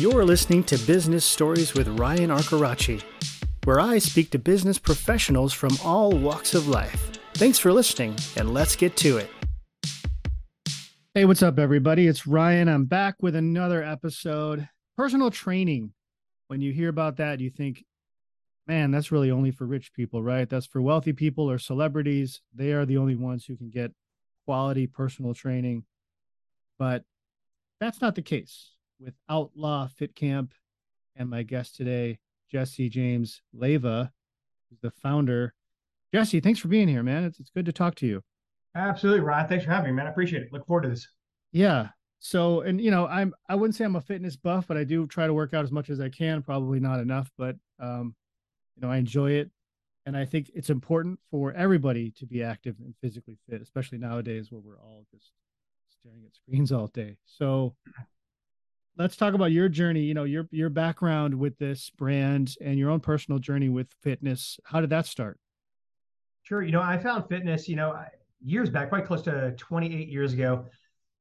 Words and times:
You're 0.00 0.24
listening 0.24 0.64
to 0.64 0.78
Business 0.78 1.26
Stories 1.26 1.74
with 1.74 1.86
Ryan 1.86 2.30
Arcaracci, 2.30 3.02
where 3.64 3.78
I 3.78 3.98
speak 3.98 4.30
to 4.30 4.38
business 4.38 4.78
professionals 4.78 5.52
from 5.52 5.76
all 5.84 6.10
walks 6.10 6.54
of 6.54 6.68
life. 6.68 7.10
Thanks 7.34 7.58
for 7.58 7.70
listening, 7.70 8.16
and 8.34 8.54
let's 8.54 8.76
get 8.76 8.96
to 8.96 9.18
it. 9.18 9.28
Hey, 11.12 11.26
what's 11.26 11.42
up, 11.42 11.58
everybody? 11.58 12.06
It's 12.06 12.26
Ryan. 12.26 12.66
I'm 12.66 12.86
back 12.86 13.16
with 13.20 13.36
another 13.36 13.84
episode. 13.84 14.70
Personal 14.96 15.30
training. 15.30 15.92
When 16.46 16.62
you 16.62 16.72
hear 16.72 16.88
about 16.88 17.18
that, 17.18 17.40
you 17.40 17.50
think, 17.50 17.84
man, 18.66 18.92
that's 18.92 19.12
really 19.12 19.30
only 19.30 19.50
for 19.50 19.66
rich 19.66 19.92
people, 19.92 20.22
right? 20.22 20.48
That's 20.48 20.64
for 20.64 20.80
wealthy 20.80 21.12
people 21.12 21.50
or 21.50 21.58
celebrities. 21.58 22.40
They 22.54 22.72
are 22.72 22.86
the 22.86 22.96
only 22.96 23.16
ones 23.16 23.44
who 23.44 23.54
can 23.54 23.68
get 23.68 23.92
quality 24.46 24.86
personal 24.86 25.34
training. 25.34 25.84
But 26.78 27.04
that's 27.80 28.00
not 28.00 28.14
the 28.14 28.22
case 28.22 28.70
with 29.00 29.14
Outlaw 29.28 29.88
Fit 29.88 30.14
Camp 30.14 30.52
and 31.16 31.28
my 31.28 31.42
guest 31.42 31.76
today, 31.76 32.18
Jesse 32.50 32.88
James 32.88 33.42
Leyva, 33.56 34.10
who's 34.68 34.80
the 34.80 34.90
founder. 34.90 35.54
Jesse, 36.12 36.40
thanks 36.40 36.60
for 36.60 36.68
being 36.68 36.88
here, 36.88 37.02
man. 37.02 37.24
It's, 37.24 37.40
it's 37.40 37.50
good 37.50 37.66
to 37.66 37.72
talk 37.72 37.94
to 37.96 38.06
you. 38.06 38.22
Absolutely, 38.74 39.20
Ryan. 39.20 39.48
Thanks 39.48 39.64
for 39.64 39.70
having 39.70 39.90
me, 39.90 39.96
man. 39.96 40.06
I 40.06 40.10
appreciate 40.10 40.42
it. 40.42 40.52
Look 40.52 40.66
forward 40.66 40.82
to 40.82 40.90
this. 40.90 41.08
Yeah. 41.52 41.88
So, 42.20 42.60
and 42.60 42.80
you 42.80 42.90
know, 42.90 43.06
I'm 43.06 43.34
I 43.48 43.54
wouldn't 43.54 43.74
say 43.74 43.84
I'm 43.84 43.96
a 43.96 44.00
fitness 44.00 44.36
buff, 44.36 44.66
but 44.68 44.76
I 44.76 44.84
do 44.84 45.06
try 45.06 45.26
to 45.26 45.34
work 45.34 45.54
out 45.54 45.64
as 45.64 45.72
much 45.72 45.88
as 45.88 46.00
I 46.00 46.10
can. 46.10 46.42
Probably 46.42 46.78
not 46.78 47.00
enough, 47.00 47.30
but 47.38 47.56
um, 47.80 48.14
you 48.76 48.82
know, 48.82 48.92
I 48.92 48.98
enjoy 48.98 49.32
it, 49.32 49.50
and 50.04 50.16
I 50.16 50.26
think 50.26 50.50
it's 50.54 50.70
important 50.70 51.18
for 51.30 51.52
everybody 51.52 52.10
to 52.18 52.26
be 52.26 52.42
active 52.42 52.76
and 52.84 52.94
physically 53.00 53.38
fit, 53.48 53.62
especially 53.62 53.98
nowadays 53.98 54.52
where 54.52 54.60
we're 54.60 54.78
all 54.78 55.06
just 55.10 55.32
staring 56.00 56.24
at 56.26 56.34
screens 56.34 56.72
all 56.72 56.88
day. 56.88 57.16
So, 57.24 57.74
let's 59.00 59.16
talk 59.16 59.32
about 59.32 59.50
your 59.50 59.68
journey 59.68 60.00
you 60.00 60.14
know 60.14 60.24
your 60.24 60.46
your 60.50 60.68
background 60.68 61.34
with 61.34 61.56
this 61.58 61.90
brand 61.90 62.54
and 62.60 62.78
your 62.78 62.90
own 62.90 63.00
personal 63.00 63.38
journey 63.38 63.68
with 63.68 63.88
fitness. 64.02 64.60
How 64.64 64.80
did 64.80 64.90
that 64.90 65.06
start? 65.06 65.38
Sure. 66.42 66.62
You 66.62 66.72
know 66.72 66.82
i 66.82 66.98
found 66.98 67.28
fitness 67.28 67.68
you 67.68 67.76
know 67.76 67.98
years 68.44 68.70
back 68.70 68.88
quite 68.90 69.06
close 69.06 69.22
to 69.22 69.52
28 69.56 70.08
years 70.08 70.32
ago. 70.32 70.66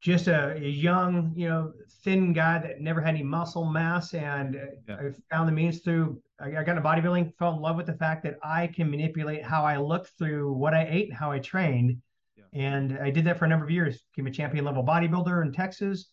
Just 0.01 0.27
a, 0.27 0.55
a 0.55 0.69
young 0.69 1.31
you 1.35 1.47
know 1.47 1.73
thin 2.03 2.33
guy 2.33 2.59
that 2.59 2.81
never 2.81 3.01
had 3.01 3.15
any 3.15 3.23
muscle 3.23 3.65
mass. 3.65 4.13
And 4.13 4.55
uh, 4.55 4.59
yeah. 4.87 4.95
i 4.95 5.33
found 5.33 5.47
the 5.47 5.53
means 5.53 5.79
through 5.79 6.21
I, 6.41 6.51
got 6.51 6.69
into 6.69 6.81
bodybuilding 6.81 7.33
fell 7.37 7.53
in 7.53 7.61
love 7.61 7.77
with 7.77 7.85
the 7.85 7.93
fact 7.93 8.23
that 8.23 8.37
i 8.43 8.67
can 8.67 8.89
manipulate 8.89 9.43
how 9.43 9.63
i 9.63 9.77
look 9.77 10.09
through 10.17 10.53
what 10.53 10.73
i 10.73 10.85
ate 10.89 11.09
and 11.09 11.17
how 11.17 11.31
i 11.31 11.39
trained. 11.39 12.01
Yeah. 12.35 12.43
and 12.53 12.97
i 12.99 13.09
did 13.09 13.23
that 13.25 13.37
for 13.39 13.45
a 13.45 13.47
number 13.47 13.65
of 13.65 13.71
years. 13.71 14.03
Became 14.13 14.27
a 14.27 14.31
champion 14.31 14.65
level 14.65 14.83
bodybuilder 14.83 15.45
in 15.45 15.53
texas 15.53 16.09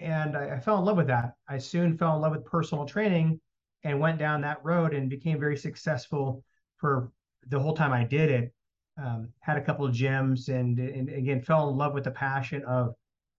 and 0.00 0.36
I, 0.36 0.56
I, 0.56 0.60
fell 0.60 0.78
in 0.78 0.84
love 0.84 0.96
with 0.96 1.06
that. 1.08 1.34
I 1.48 1.58
soon 1.58 1.96
fell 1.96 2.16
in 2.16 2.22
love 2.22 2.32
with 2.32 2.44
personal 2.44 2.84
training 2.84 3.40
and 3.84 4.00
went 4.00 4.18
down 4.18 4.40
that 4.40 4.64
road 4.64 4.94
and 4.94 5.08
became 5.08 5.38
very 5.38 5.56
successful 5.56 6.42
for 6.76 7.12
the 7.48 7.58
whole 7.58 7.74
time 7.74 7.92
I 7.92 8.04
did 8.04 8.30
it. 8.30 8.54
Um, 9.02 9.28
had 9.40 9.56
a 9.56 9.62
couple 9.62 9.86
of 9.86 9.94
gyms 9.94 10.48
and, 10.48 10.78
and 10.78 11.08
again 11.08 11.40
fell 11.40 11.70
in 11.70 11.76
love 11.76 11.94
with 11.94 12.04
the 12.04 12.10
passion 12.10 12.62
of 12.64 12.94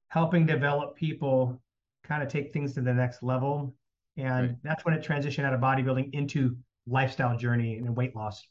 helping 0.07 0.45
develop 0.45 0.95
people 0.95 1.61
kind 2.03 2.23
of 2.23 2.29
take 2.29 2.51
things 2.51 2.73
to 2.73 2.81
the 2.81 2.93
next 2.93 3.21
level. 3.21 3.75
And 4.17 4.47
right. 4.47 4.57
that's 4.63 4.85
when 4.85 4.93
it 4.93 5.03
transitioned 5.03 5.45
out 5.45 5.53
of 5.53 5.61
bodybuilding 5.61 6.13
into 6.13 6.57
lifestyle 6.87 7.37
journey 7.37 7.77
and 7.77 7.95
weight 7.95 8.15
loss. 8.15 8.43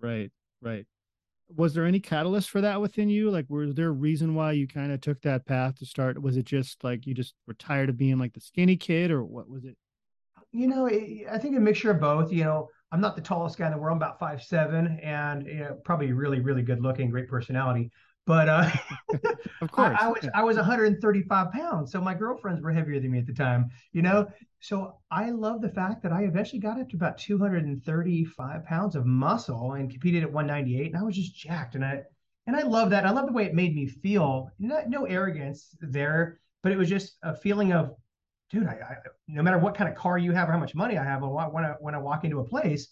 Right, 0.00 0.30
right 0.60 0.86
was 1.54 1.74
there 1.74 1.84
any 1.84 2.00
catalyst 2.00 2.50
for 2.50 2.60
that 2.60 2.80
within 2.80 3.08
you? 3.08 3.30
Like 3.30 3.46
was 3.48 3.74
there 3.74 3.88
a 3.88 3.92
reason 3.92 4.34
why 4.34 4.52
you 4.52 4.66
kind 4.66 4.92
of 4.92 5.00
took 5.00 5.20
that 5.22 5.46
path 5.46 5.76
to 5.76 5.86
start? 5.86 6.20
Was 6.20 6.36
it 6.36 6.44
just 6.44 6.82
like 6.82 7.06
you 7.06 7.14
just 7.14 7.34
were 7.46 7.54
tired 7.54 7.88
of 7.88 7.96
being 7.96 8.18
like 8.18 8.32
the 8.32 8.40
skinny 8.40 8.76
kid 8.76 9.10
or 9.10 9.24
what 9.24 9.48
was 9.48 9.64
it? 9.64 9.76
You 10.52 10.68
know 10.68 10.86
i 10.86 11.38
think 11.38 11.56
a 11.56 11.60
mixture 11.60 11.90
of 11.90 12.00
both 12.00 12.32
you 12.32 12.44
know. 12.44 12.68
I'm 12.92 13.00
not 13.00 13.16
the 13.16 13.20
tallest 13.20 13.58
guy 13.58 13.66
in 13.66 13.72
the 13.72 13.78
world 13.78 13.96
i'm 13.96 13.98
about 13.98 14.18
five 14.18 14.42
seven 14.42 15.00
and 15.02 15.44
you 15.46 15.58
know, 15.58 15.76
probably 15.84 16.12
really 16.12 16.40
really 16.40 16.62
good 16.62 16.80
looking 16.80 17.10
great 17.10 17.28
personality 17.28 17.90
but 18.26 18.48
uh, 18.48 18.70
of 19.60 19.70
course, 19.70 19.96
I, 19.98 20.06
I, 20.06 20.08
was 20.08 20.28
I 20.34 20.42
was 20.42 20.56
135 20.56 21.52
pounds, 21.52 21.92
so 21.92 22.00
my 22.00 22.14
girlfriends 22.14 22.60
were 22.60 22.72
heavier 22.72 23.00
than 23.00 23.10
me 23.10 23.18
at 23.18 23.26
the 23.26 23.32
time. 23.32 23.70
You 23.92 24.02
know, 24.02 24.28
so 24.60 24.98
I 25.10 25.30
love 25.30 25.60
the 25.62 25.68
fact 25.68 26.02
that 26.02 26.12
I 26.12 26.24
eventually 26.24 26.60
got 26.60 26.80
up 26.80 26.88
to 26.90 26.96
about 26.96 27.18
235 27.18 28.64
pounds 28.64 28.96
of 28.96 29.06
muscle 29.06 29.72
and 29.72 29.90
competed 29.90 30.22
at 30.22 30.32
198, 30.32 30.92
and 30.92 31.00
I 31.00 31.04
was 31.04 31.16
just 31.16 31.34
jacked. 31.34 31.74
And 31.74 31.84
I 31.84 32.02
and 32.46 32.56
I 32.56 32.62
love 32.62 32.90
that. 32.90 33.06
I 33.06 33.10
love 33.10 33.26
the 33.26 33.32
way 33.32 33.44
it 33.44 33.54
made 33.54 33.74
me 33.74 33.86
feel. 33.86 34.50
Not, 34.58 34.88
no 34.88 35.04
arrogance 35.04 35.74
there, 35.80 36.40
but 36.62 36.72
it 36.72 36.78
was 36.78 36.88
just 36.88 37.16
a 37.22 37.34
feeling 37.34 37.72
of, 37.72 37.94
dude, 38.50 38.66
I, 38.66 38.72
I 38.72 38.94
no 39.28 39.42
matter 39.42 39.58
what 39.58 39.74
kind 39.74 39.90
of 39.90 39.96
car 39.96 40.18
you 40.18 40.32
have 40.32 40.48
or 40.48 40.52
how 40.52 40.58
much 40.58 40.74
money 40.74 40.98
I 40.98 41.04
have, 41.04 41.22
when 41.22 41.64
I 41.64 41.74
when 41.80 41.94
I 41.94 41.98
walk 41.98 42.24
into 42.24 42.40
a 42.40 42.44
place, 42.44 42.88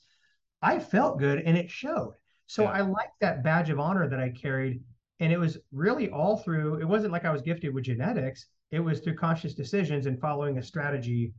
I 0.63 0.79
felt 0.79 1.19
good 1.19 1.41
and 1.41 1.57
it 1.57 1.71
showed. 1.71 2.15
So 2.47 2.65
yeah. 2.65 2.71
I 2.71 2.81
like 2.81 3.11
that 3.21 3.43
badge 3.43 3.71
of 3.71 3.79
honor 3.79 4.09
that 4.09 4.21
I 4.21 4.31
carried 4.31 4.83
and 5.21 5.33
it 5.33 5.39
was 5.39 5.59
really 5.73 6.11
all 6.11 6.39
through, 6.39 6.81
it 6.81 6.85
wasn't 6.85 7.13
like 7.13 7.25
I 7.25 7.31
was 7.31 7.43
gifted 7.43 7.73
with 7.73 7.85
genetics. 7.85 8.47
It 8.71 8.81
was 8.81 9.01
through 9.01 9.17
conscious 9.17 9.55
decisions 9.55 10.07
and 10.07 10.21
following 10.21 10.59
a 10.59 10.63
strategy 10.63 11.33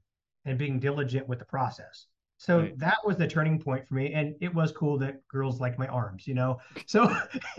and 0.45 0.57
being 0.57 0.79
diligent 0.79 1.27
with 1.27 1.39
the 1.39 1.45
process. 1.45 2.07
So 2.37 2.59
right. 2.59 2.79
that 2.79 2.97
was 3.05 3.17
the 3.17 3.27
turning 3.27 3.59
point 3.59 3.87
for 3.87 3.95
me. 3.95 4.13
And 4.13 4.35
it 4.41 4.53
was 4.53 4.71
cool 4.71 4.97
that 4.99 5.25
girls 5.27 5.59
like 5.59 5.77
my 5.77 5.87
arms, 5.87 6.27
you 6.27 6.33
know? 6.33 6.59
So 6.85 7.05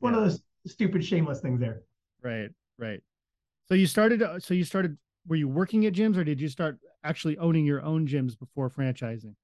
one 0.00 0.14
yeah. 0.14 0.18
of 0.18 0.24
those 0.24 0.42
stupid, 0.66 1.04
shameless 1.04 1.40
things 1.40 1.60
there. 1.60 1.82
Right, 2.22 2.50
right. 2.78 3.00
So 3.68 3.74
you 3.74 3.86
started, 3.86 4.22
uh, 4.22 4.40
so 4.40 4.54
you 4.54 4.64
started, 4.64 4.96
were 5.26 5.36
you 5.36 5.48
working 5.48 5.86
at 5.86 5.92
gyms 5.92 6.16
or 6.16 6.24
did 6.24 6.40
you 6.40 6.48
start 6.48 6.78
actually 7.04 7.38
owning 7.38 7.64
your 7.64 7.82
own 7.82 8.06
gyms 8.06 8.38
before 8.38 8.68
franchising? 8.68 9.34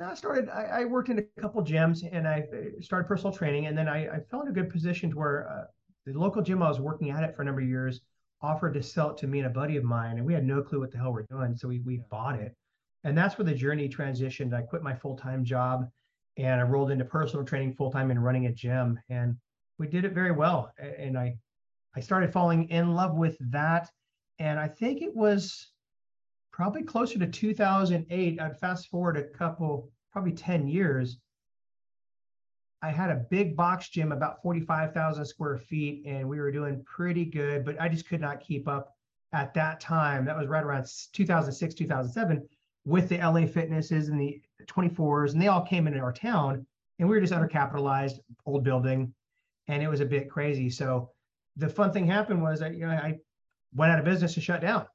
I 0.00 0.14
started. 0.14 0.48
I, 0.48 0.64
I, 0.64 0.84
worked 0.84 1.08
in 1.08 1.18
a 1.18 1.40
couple 1.40 1.62
gyms, 1.62 2.08
and 2.10 2.26
I 2.26 2.44
uh, 2.52 2.80
started 2.80 3.06
personal 3.06 3.32
training, 3.32 3.66
and 3.66 3.78
then 3.78 3.88
I, 3.88 4.08
I 4.08 4.20
fell 4.30 4.42
in 4.42 4.48
a 4.48 4.52
good 4.52 4.70
position 4.70 5.10
to 5.10 5.16
where 5.16 5.48
uh, 5.48 5.64
the 6.04 6.18
local 6.18 6.42
gym 6.42 6.62
I 6.62 6.68
was 6.68 6.80
working 6.80 7.10
at 7.10 7.22
it 7.22 7.34
for 7.34 7.42
a 7.42 7.44
number 7.44 7.60
of 7.60 7.68
years 7.68 8.00
offered 8.42 8.74
to 8.74 8.82
sell 8.82 9.10
it 9.10 9.18
to 9.18 9.26
me 9.26 9.38
and 9.38 9.46
a 9.46 9.50
buddy 9.50 9.76
of 9.76 9.84
mine, 9.84 10.18
and 10.18 10.26
we 10.26 10.34
had 10.34 10.44
no 10.44 10.62
clue 10.62 10.80
what 10.80 10.90
the 10.90 10.98
hell 10.98 11.12
we're 11.12 11.22
doing, 11.22 11.56
so 11.56 11.68
we 11.68 11.80
we 11.80 12.02
bought 12.10 12.34
it, 12.34 12.56
and 13.04 13.16
that's 13.16 13.38
where 13.38 13.44
the 13.44 13.54
journey 13.54 13.88
transitioned. 13.88 14.52
I 14.52 14.62
quit 14.62 14.82
my 14.82 14.94
full 14.94 15.16
time 15.16 15.44
job, 15.44 15.88
and 16.36 16.60
I 16.60 16.64
rolled 16.64 16.90
into 16.90 17.04
personal 17.04 17.44
training 17.44 17.74
full 17.74 17.92
time 17.92 18.10
and 18.10 18.22
running 18.22 18.46
a 18.46 18.52
gym, 18.52 18.98
and 19.08 19.36
we 19.78 19.86
did 19.86 20.04
it 20.04 20.12
very 20.12 20.32
well, 20.32 20.72
and 20.78 21.16
I 21.16 21.36
I 21.94 22.00
started 22.00 22.32
falling 22.32 22.68
in 22.70 22.94
love 22.94 23.14
with 23.14 23.36
that, 23.52 23.88
and 24.40 24.58
I 24.58 24.66
think 24.66 25.02
it 25.02 25.14
was 25.14 25.70
probably 26.54 26.84
closer 26.84 27.18
to 27.18 27.26
2008. 27.26 28.40
I'd 28.40 28.60
fast 28.60 28.88
forward 28.88 29.16
a 29.16 29.24
couple, 29.24 29.90
probably 30.12 30.30
10 30.30 30.68
years. 30.68 31.18
I 32.80 32.90
had 32.90 33.10
a 33.10 33.24
big 33.28 33.56
box 33.56 33.88
gym, 33.88 34.12
about 34.12 34.40
45,000 34.40 35.24
square 35.24 35.58
feet, 35.58 36.04
and 36.06 36.28
we 36.28 36.38
were 36.38 36.52
doing 36.52 36.84
pretty 36.84 37.24
good, 37.24 37.64
but 37.64 37.80
I 37.80 37.88
just 37.88 38.08
could 38.08 38.20
not 38.20 38.40
keep 38.40 38.68
up 38.68 38.94
at 39.32 39.52
that 39.54 39.80
time. 39.80 40.26
That 40.26 40.36
was 40.36 40.46
right 40.46 40.62
around 40.62 40.86
2006, 41.12 41.74
2007, 41.74 42.48
with 42.84 43.08
the 43.08 43.16
LA 43.16 43.46
Fitnesses 43.46 44.08
and 44.08 44.20
the 44.20 44.40
24s, 44.66 45.32
and 45.32 45.42
they 45.42 45.48
all 45.48 45.62
came 45.62 45.88
into 45.88 45.98
our 45.98 46.12
town, 46.12 46.64
and 47.00 47.08
we 47.08 47.16
were 47.16 47.20
just 47.20 47.32
undercapitalized, 47.32 48.20
old 48.46 48.62
building, 48.62 49.12
and 49.66 49.82
it 49.82 49.88
was 49.88 50.00
a 50.00 50.06
bit 50.06 50.30
crazy. 50.30 50.70
So 50.70 51.10
the 51.56 51.68
fun 51.68 51.90
thing 51.90 52.06
happened 52.06 52.42
was 52.42 52.62
I, 52.62 52.68
you 52.68 52.86
know, 52.86 52.92
I 52.92 53.18
went 53.74 53.90
out 53.90 53.98
of 53.98 54.04
business 54.04 54.36
and 54.36 54.44
shut 54.44 54.60
down. 54.60 54.86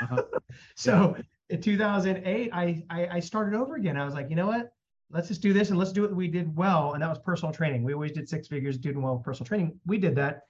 Uh-huh. 0.00 0.22
so 0.74 1.16
in 1.48 1.60
2008, 1.60 2.50
I, 2.52 2.82
I, 2.90 3.08
I 3.12 3.20
started 3.20 3.58
over 3.58 3.76
again. 3.76 3.96
I 3.96 4.04
was 4.04 4.14
like, 4.14 4.30
you 4.30 4.36
know 4.36 4.46
what? 4.46 4.72
Let's 5.10 5.28
just 5.28 5.42
do 5.42 5.52
this 5.52 5.70
and 5.70 5.78
let's 5.78 5.92
do 5.92 6.02
what 6.02 6.14
we 6.14 6.28
did 6.28 6.54
well. 6.56 6.92
And 6.92 7.02
that 7.02 7.08
was 7.08 7.18
personal 7.18 7.52
training. 7.52 7.82
We 7.82 7.94
always 7.94 8.12
did 8.12 8.28
six 8.28 8.46
figures 8.46 8.78
doing 8.78 9.02
well 9.02 9.16
with 9.16 9.24
personal 9.24 9.46
training. 9.46 9.78
We 9.84 9.98
did 9.98 10.14
that, 10.16 10.42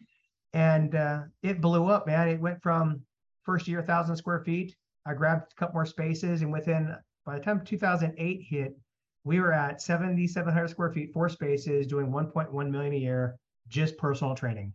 and 0.52 0.94
uh, 0.94 1.22
it 1.42 1.62
blew 1.62 1.86
up, 1.86 2.06
man. 2.06 2.28
It 2.28 2.40
went 2.40 2.62
from 2.62 3.00
first 3.42 3.66
year, 3.66 3.82
thousand 3.82 4.16
square 4.16 4.40
feet. 4.40 4.76
I 5.06 5.14
grabbed 5.14 5.52
a 5.52 5.54
couple 5.56 5.74
more 5.74 5.86
spaces, 5.86 6.42
and 6.42 6.52
within 6.52 6.94
by 7.24 7.38
the 7.38 7.44
time 7.44 7.64
2008 7.64 8.42
hit, 8.42 8.76
we 9.24 9.40
were 9.40 9.52
at 9.52 9.80
7,700 9.80 10.68
square 10.68 10.90
feet, 10.92 11.12
four 11.12 11.28
spaces, 11.28 11.86
doing 11.86 12.08
1.1 12.08 12.70
million 12.70 12.92
a 12.92 12.96
year, 12.96 13.36
just 13.68 13.96
personal 13.96 14.34
training. 14.34 14.74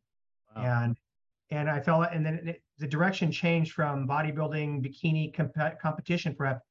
Wow. 0.55 0.63
And 0.63 0.97
and 1.51 1.69
I 1.69 1.79
felt, 1.79 2.07
and 2.11 2.25
then 2.25 2.35
it, 2.47 2.63
the 2.77 2.87
direction 2.87 3.31
changed 3.31 3.71
from 3.71 4.07
bodybuilding, 4.07 4.85
bikini 4.85 5.33
comp- 5.33 5.79
competition 5.79 6.35
prep. 6.35 6.61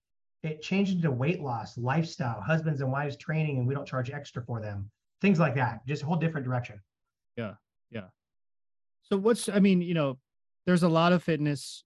It 0.43 0.61
changed 0.61 0.97
into 0.97 1.11
weight 1.11 1.41
loss, 1.41 1.79
lifestyle, 1.79 2.41
husbands 2.41 2.83
and 2.83 2.93
wives 2.93 3.17
training, 3.17 3.59
and 3.59 3.67
we 3.67 3.75
don't 3.75 3.87
charge 3.87 4.11
extra 4.11 4.43
for 4.43 4.61
them. 4.61 4.91
Things 5.23 5.39
like 5.39 5.55
that, 5.55 5.87
just 5.87 6.03
a 6.03 6.06
whole 6.06 6.17
different 6.17 6.47
direction. 6.47 6.81
Yeah, 7.37 7.55
yeah. 7.91 8.09
So 9.03 9.17
what's, 9.17 9.49
I 9.49 9.59
mean, 9.59 9.81
you 9.81 9.95
know, 9.95 10.19
there's 10.67 10.83
a 10.83 10.89
lot 10.89 11.12
of 11.12 11.23
fitness 11.23 11.85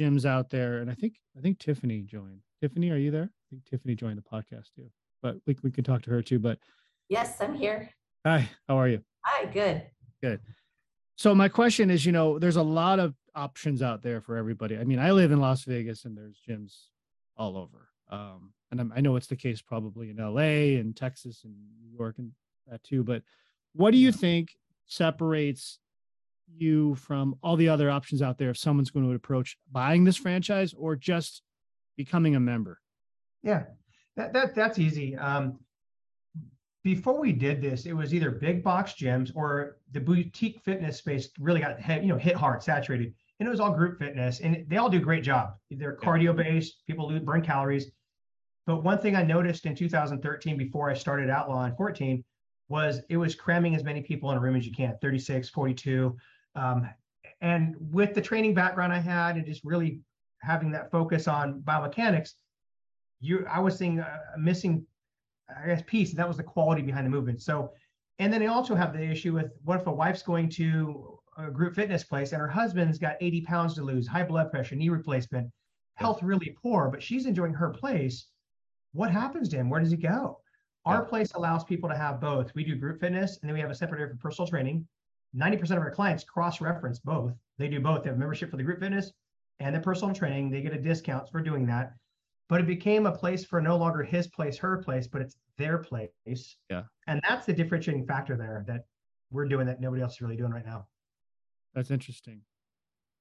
gyms 0.00 0.24
out 0.24 0.48
there, 0.48 0.78
and 0.78 0.90
I 0.90 0.94
think 0.94 1.14
I 1.36 1.40
think 1.40 1.58
Tiffany 1.58 2.02
joined. 2.02 2.40
Tiffany, 2.60 2.90
are 2.90 2.96
you 2.96 3.10
there? 3.10 3.24
I 3.24 3.44
think 3.50 3.64
Tiffany 3.66 3.94
joined 3.94 4.18
the 4.18 4.22
podcast 4.22 4.74
too, 4.74 4.90
but 5.22 5.36
we 5.46 5.56
we 5.62 5.70
can 5.70 5.84
talk 5.84 6.02
to 6.02 6.10
her 6.10 6.22
too. 6.22 6.38
But 6.38 6.58
yes, 7.08 7.36
I'm 7.40 7.54
here. 7.54 7.90
Hi, 8.24 8.48
how 8.68 8.78
are 8.78 8.88
you? 8.88 9.02
Hi, 9.24 9.46
good. 9.46 9.82
Good. 10.22 10.40
So 11.16 11.34
my 11.34 11.48
question 11.48 11.90
is, 11.90 12.06
you 12.06 12.12
know, 12.12 12.38
there's 12.38 12.56
a 12.56 12.62
lot 12.62 12.98
of 12.98 13.14
options 13.34 13.82
out 13.82 14.02
there 14.02 14.20
for 14.20 14.36
everybody. 14.36 14.76
I 14.76 14.84
mean, 14.84 14.98
I 14.98 15.10
live 15.12 15.32
in 15.32 15.40
Las 15.40 15.64
Vegas 15.64 16.04
and 16.04 16.16
there's 16.16 16.40
gyms 16.48 16.88
all 17.36 17.56
over. 17.56 17.88
Um, 18.10 18.52
and 18.70 18.80
I'm, 18.80 18.92
i 18.94 19.00
know 19.00 19.16
it's 19.16 19.26
the 19.26 19.36
case 19.36 19.62
probably 19.62 20.10
in 20.10 20.16
LA 20.16 20.78
and 20.78 20.96
Texas 20.96 21.44
and 21.44 21.54
New 21.80 21.96
York 21.96 22.16
and 22.18 22.32
that 22.68 22.82
too. 22.82 23.02
But 23.04 23.22
what 23.74 23.92
do 23.92 23.98
you 23.98 24.12
think 24.12 24.56
separates 24.86 25.78
you 26.54 26.94
from 26.96 27.36
all 27.42 27.56
the 27.56 27.68
other 27.68 27.90
options 27.90 28.22
out 28.22 28.38
there 28.38 28.50
if 28.50 28.58
someone's 28.58 28.90
going 28.90 29.08
to 29.08 29.14
approach 29.14 29.56
buying 29.70 30.04
this 30.04 30.16
franchise 30.16 30.74
or 30.76 30.96
just 30.96 31.42
becoming 31.96 32.36
a 32.36 32.40
member? 32.40 32.80
Yeah, 33.42 33.64
that, 34.16 34.32
that 34.32 34.54
that's 34.54 34.78
easy. 34.78 35.16
Um, 35.16 35.58
before 36.84 37.20
we 37.20 37.32
did 37.32 37.62
this, 37.62 37.86
it 37.86 37.92
was 37.92 38.12
either 38.12 38.30
big 38.30 38.62
box 38.62 38.94
gyms 38.94 39.30
or 39.34 39.78
the 39.92 40.00
boutique 40.00 40.60
fitness 40.64 40.98
space 40.98 41.28
really 41.38 41.60
got 41.60 41.78
you 42.02 42.08
know 42.08 42.18
hit 42.18 42.34
hard, 42.34 42.62
saturated, 42.62 43.14
and 43.42 43.48
it 43.48 43.50
was 43.50 43.58
all 43.58 43.72
group 43.72 43.98
fitness, 43.98 44.38
and 44.38 44.64
they 44.68 44.76
all 44.76 44.88
do 44.88 44.98
a 44.98 45.00
great 45.00 45.24
job. 45.24 45.54
They're 45.68 45.96
cardio 45.96 46.36
based, 46.36 46.86
people 46.86 47.10
burn 47.24 47.42
calories. 47.42 47.90
But 48.68 48.84
one 48.84 48.98
thing 48.98 49.16
I 49.16 49.24
noticed 49.24 49.66
in 49.66 49.74
2013, 49.74 50.56
before 50.56 50.88
I 50.88 50.94
started 50.94 51.28
Outlaw 51.28 51.64
in 51.64 51.74
14, 51.74 52.22
was 52.68 53.00
it 53.08 53.16
was 53.16 53.34
cramming 53.34 53.74
as 53.74 53.82
many 53.82 54.00
people 54.00 54.30
in 54.30 54.38
a 54.38 54.40
room 54.40 54.54
as 54.54 54.64
you 54.64 54.70
can, 54.70 54.96
36, 55.02 55.48
42. 55.48 56.16
Um, 56.54 56.88
and 57.40 57.74
with 57.90 58.14
the 58.14 58.22
training 58.22 58.54
background 58.54 58.92
I 58.92 59.00
had, 59.00 59.34
and 59.34 59.44
just 59.44 59.64
really 59.64 59.98
having 60.40 60.70
that 60.70 60.92
focus 60.92 61.26
on 61.26 61.62
biomechanics, 61.62 62.34
you 63.18 63.44
I 63.50 63.58
was 63.58 63.76
seeing 63.76 63.98
a 63.98 64.20
missing 64.38 64.86
I 65.50 65.66
guess 65.66 65.82
piece, 65.84 66.10
and 66.10 66.18
that 66.20 66.28
was 66.28 66.36
the 66.36 66.44
quality 66.44 66.82
behind 66.82 67.06
the 67.06 67.10
movement. 67.10 67.42
So, 67.42 67.72
and 68.20 68.32
then 68.32 68.40
I 68.40 68.46
also 68.46 68.76
have 68.76 68.92
the 68.92 69.02
issue 69.02 69.32
with 69.32 69.50
what 69.64 69.80
if 69.80 69.86
a 69.88 69.92
wife's 69.92 70.22
going 70.22 70.48
to 70.50 71.18
a 71.36 71.50
group 71.50 71.74
fitness 71.74 72.04
place 72.04 72.32
and 72.32 72.40
her 72.40 72.48
husband's 72.48 72.98
got 72.98 73.16
80 73.20 73.40
pounds 73.42 73.74
to 73.74 73.82
lose, 73.82 74.06
high 74.06 74.22
blood 74.22 74.50
pressure, 74.50 74.74
knee 74.74 74.88
replacement, 74.88 75.50
health 75.94 76.22
really 76.22 76.56
poor, 76.62 76.88
but 76.90 77.02
she's 77.02 77.26
enjoying 77.26 77.54
her 77.54 77.70
place. 77.70 78.26
What 78.92 79.10
happens 79.10 79.48
to 79.50 79.56
him? 79.56 79.70
Where 79.70 79.80
does 79.80 79.90
he 79.90 79.96
go? 79.96 80.40
Our 80.84 81.04
place 81.04 81.32
allows 81.34 81.64
people 81.64 81.88
to 81.88 81.96
have 81.96 82.20
both. 82.20 82.54
We 82.54 82.64
do 82.64 82.74
group 82.74 83.00
fitness 83.00 83.38
and 83.40 83.48
then 83.48 83.54
we 83.54 83.60
have 83.60 83.70
a 83.70 83.74
separate 83.74 84.00
area 84.00 84.12
for 84.12 84.18
personal 84.18 84.48
training. 84.48 84.86
90% 85.36 85.70
of 85.70 85.78
our 85.78 85.90
clients 85.90 86.24
cross 86.24 86.60
reference 86.60 86.98
both. 86.98 87.32
They 87.56 87.68
do 87.68 87.80
both. 87.80 88.02
They 88.02 88.10
have 88.10 88.18
membership 88.18 88.50
for 88.50 88.56
the 88.56 88.62
group 88.62 88.80
fitness 88.80 89.12
and 89.60 89.74
the 89.74 89.80
personal 89.80 90.14
training. 90.14 90.50
They 90.50 90.60
get 90.60 90.74
a 90.74 90.78
discount 90.78 91.30
for 91.30 91.40
doing 91.40 91.66
that 91.66 91.94
but 92.52 92.60
it 92.60 92.66
became 92.66 93.06
a 93.06 93.10
place 93.10 93.46
for 93.46 93.62
no 93.62 93.78
longer 93.78 94.02
his 94.02 94.26
place, 94.26 94.58
her 94.58 94.76
place, 94.76 95.06
but 95.06 95.22
it's 95.22 95.38
their 95.56 95.78
place. 95.78 96.10
Yeah. 96.68 96.82
And 97.06 97.18
that's 97.26 97.46
the 97.46 97.52
differentiating 97.54 98.06
factor 98.06 98.36
there 98.36 98.62
that 98.66 98.84
we're 99.30 99.46
doing 99.46 99.66
that 99.68 99.80
nobody 99.80 100.02
else 100.02 100.16
is 100.16 100.20
really 100.20 100.36
doing 100.36 100.52
right 100.52 100.66
now. 100.66 100.86
That's 101.74 101.90
interesting. 101.90 102.42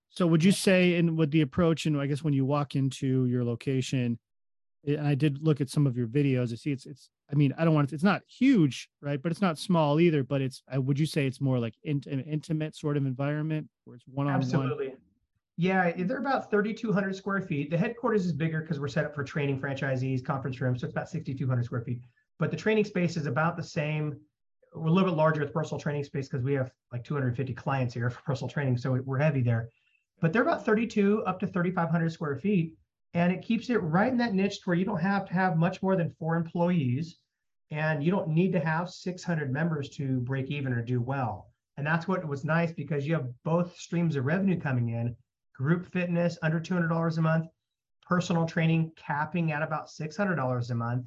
So 0.10 0.28
would 0.28 0.44
you 0.44 0.52
say 0.52 0.96
in 0.96 1.16
with 1.16 1.32
the 1.32 1.42
approach 1.42 1.86
and 1.86 2.00
I 2.00 2.06
guess 2.06 2.24
when 2.24 2.34
you 2.34 2.46
walk 2.46 2.76
into 2.76 3.26
your 3.26 3.44
location, 3.46 4.20
eh, 4.86 4.96
and 4.96 5.08
I 5.08 5.16
did 5.16 5.42
look 5.42 5.62
at 5.62 5.70
some 5.70 5.88
of 5.88 5.96
your 5.96 6.08
videos, 6.08 6.52
I 6.52 6.56
see 6.56 6.72
it's 6.72 6.86
it's 6.86 7.10
I 7.32 7.36
mean, 7.36 7.54
I 7.58 7.64
don't 7.64 7.74
want 7.74 7.90
to, 7.90 7.96
it's 7.96 8.04
not 8.04 8.24
huge, 8.28 8.90
right? 9.02 9.22
But 9.22 9.32
it's 9.32 9.42
not 9.42 9.58
small 9.58 10.02
either, 10.02 10.22
but 10.22 10.42
it's 10.42 10.64
I 10.70 10.78
would 10.78 11.00
you 11.00 11.06
say 11.06 11.28
it's 11.28 11.40
more 11.40 11.60
like 11.60 11.76
in, 11.84 12.02
an 12.08 12.20
intimate 12.22 12.76
sort 12.76 12.98
of 12.98 13.06
environment 13.06 13.70
where 13.86 13.96
it's 13.96 14.06
one 14.06 14.28
on 14.28 14.34
one? 14.34 14.42
Absolutely. 14.42 14.96
Yeah, 15.58 15.92
they're 15.96 16.18
about 16.18 16.50
3,200 16.50 17.16
square 17.16 17.40
feet. 17.40 17.70
The 17.70 17.78
headquarters 17.78 18.26
is 18.26 18.34
bigger 18.34 18.62
because 18.62 18.80
we're 18.80 18.88
set 18.88 19.06
up 19.06 19.14
for 19.14 19.24
training 19.24 19.60
franchisees, 19.60 20.26
conference 20.26 20.60
rooms, 20.60 20.82
so 20.82 20.86
it's 20.86 20.94
about 20.94 21.10
6,200 21.10 21.66
square 21.66 21.82
feet. 21.82 22.02
But 22.40 22.52
the 22.52 22.58
training 22.58 22.86
space 22.86 23.16
is 23.16 23.28
about 23.28 23.56
the 23.56 23.64
same. 23.64 24.20
We're 24.74 24.88
a 24.88 24.92
little 24.92 25.10
bit 25.10 25.18
larger 25.18 25.42
with 25.42 25.54
personal 25.54 25.80
training 25.80 26.04
space 26.04 26.30
because 26.30 26.44
we 26.44 26.54
have 26.54 26.72
like 26.92 27.04
250 27.04 27.54
clients 27.54 27.94
here 27.94 28.10
for 28.10 28.22
personal 28.22 28.50
training, 28.50 28.78
so 28.78 29.02
we're 29.06 29.18
heavy 29.18 29.42
there. 29.42 29.70
But 30.22 30.32
they're 30.32 30.44
about 30.44 30.66
32 30.66 31.24
up 31.26 31.40
to 31.40 31.48
3,500 31.48 32.12
square 32.12 32.38
feet, 32.38 32.78
and 33.14 33.34
it 33.34 33.42
keeps 33.42 33.70
it 33.70 33.78
right 33.78 34.12
in 34.12 34.18
that 34.18 34.34
niche 34.34 34.60
where 34.66 34.78
you 34.78 34.86
don't 34.86 35.02
have 35.02 35.26
to 35.26 35.34
have 35.34 35.58
much 35.58 35.82
more 35.82 35.96
than 35.96 36.12
four 36.12 36.36
employees, 36.36 37.18
and 37.72 38.04
you 38.04 38.12
don't 38.12 38.30
need 38.30 38.52
to 38.54 38.60
have 38.60 38.90
600 38.90 39.52
members 39.52 39.90
to 39.90 40.20
break 40.22 40.50
even 40.52 40.74
or 40.74 40.82
do 40.82 41.02
well. 41.02 41.52
And 41.78 41.86
that's 41.86 42.08
what 42.08 42.28
was 42.28 42.46
nice 42.46 42.72
because 42.72 43.08
you 43.08 43.14
have 43.14 43.30
both 43.44 43.76
streams 43.78 44.16
of 44.16 44.26
revenue 44.26 44.60
coming 44.60 44.90
in 44.90 45.16
group 45.54 45.86
fitness 45.92 46.38
under 46.42 46.60
$200 46.60 47.18
a 47.18 47.22
month, 47.22 47.48
personal 48.02 48.46
training 48.46 48.92
capping 48.96 49.52
at 49.52 49.62
about 49.62 49.88
$600 49.88 50.70
a 50.70 50.76
month. 50.76 51.06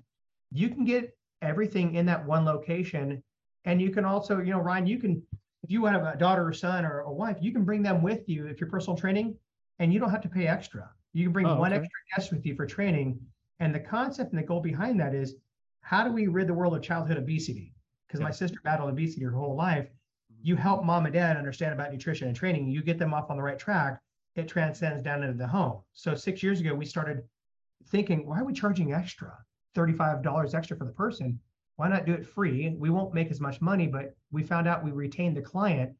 You 0.53 0.69
can 0.69 0.85
get 0.85 1.17
everything 1.43 1.95
in 1.95 2.07
that 2.07 2.25
one 2.25 2.45
location. 2.45 3.23
And 3.65 3.81
you 3.81 3.91
can 3.91 4.05
also, 4.05 4.39
you 4.39 4.51
know, 4.51 4.59
Ryan, 4.59 4.87
you 4.87 4.99
can, 4.99 5.23
if 5.63 5.71
you 5.71 5.85
have 5.87 6.05
a 6.05 6.17
daughter 6.17 6.47
or 6.47 6.53
son 6.53 6.85
or 6.85 7.01
a 7.01 7.13
wife, 7.13 7.39
you 7.41 7.53
can 7.53 7.65
bring 7.65 7.83
them 7.83 8.03
with 8.03 8.29
you 8.29 8.47
if 8.47 8.61
you're 8.61 8.71
personal 8.71 8.97
training 8.97 9.37
and 9.79 9.93
you 9.93 9.99
don't 9.99 10.11
have 10.11 10.21
to 10.23 10.29
pay 10.29 10.47
extra. 10.47 10.91
You 11.13 11.25
can 11.25 11.33
bring 11.33 11.47
oh, 11.47 11.57
one 11.57 11.73
okay. 11.73 11.83
extra 11.83 12.01
guest 12.15 12.33
with 12.33 12.45
you 12.45 12.55
for 12.55 12.67
training. 12.67 13.19
And 13.61 13.75
the 13.75 13.81
concept 13.81 14.33
and 14.33 14.39
the 14.39 14.47
goal 14.47 14.61
behind 14.61 15.01
that 15.01 15.15
is 15.15 15.37
how 15.81 16.05
do 16.05 16.13
we 16.13 16.27
rid 16.27 16.47
the 16.47 16.55
world 16.55 16.75
of 16.75 16.83
childhood 16.83 17.17
obesity? 17.17 17.75
Because 18.07 18.21
yeah. 18.21 18.27
my 18.27 18.33
sister 18.33 18.59
battled 18.65 18.91
obesity 18.91 19.25
her 19.25 19.31
whole 19.31 19.57
life. 19.57 19.87
Mm-hmm. 19.87 20.41
You 20.43 20.57
help 20.57 20.85
mom 20.85 21.07
and 21.07 21.15
dad 21.15 21.37
understand 21.37 21.73
about 21.73 21.93
nutrition 21.93 22.29
and 22.29 22.37
training, 22.37 22.69
you 22.69 22.83
get 22.83 22.99
them 22.99 23.15
off 23.15 23.31
on 23.31 23.37
the 23.37 23.43
right 23.43 23.59
track 23.59 24.01
it 24.37 24.49
transcends 24.49 25.03
down 25.03 25.23
into 25.23 25.37
the 25.37 25.47
home. 25.47 25.81
So 25.93 26.15
six 26.15 26.43
years 26.43 26.61
ago, 26.61 26.75
we 26.75 26.87
started 26.87 27.23
thinking, 27.89 28.27
why 28.27 28.41
are 28.41 28.45
we 28.45 28.53
charging 28.53 28.93
extra? 28.93 29.37
$35 29.77 30.55
extra 30.55 30.77
for 30.77 30.85
the 30.85 30.93
person. 30.93 31.39
Why 31.77 31.89
not 31.89 32.07
do 32.07 32.13
it 32.13 32.27
free? 32.27 32.75
We 32.79 32.91
won't 32.91 33.15
make 33.15 33.31
as 33.31 33.41
much 33.41 33.61
money, 33.61 33.87
but 33.87 34.15
we 34.31 34.43
found 34.43 34.69
out 34.69 34.85
we 34.85 34.93
retained 34.93 35.37
the 35.37 35.43
client 35.43 35.93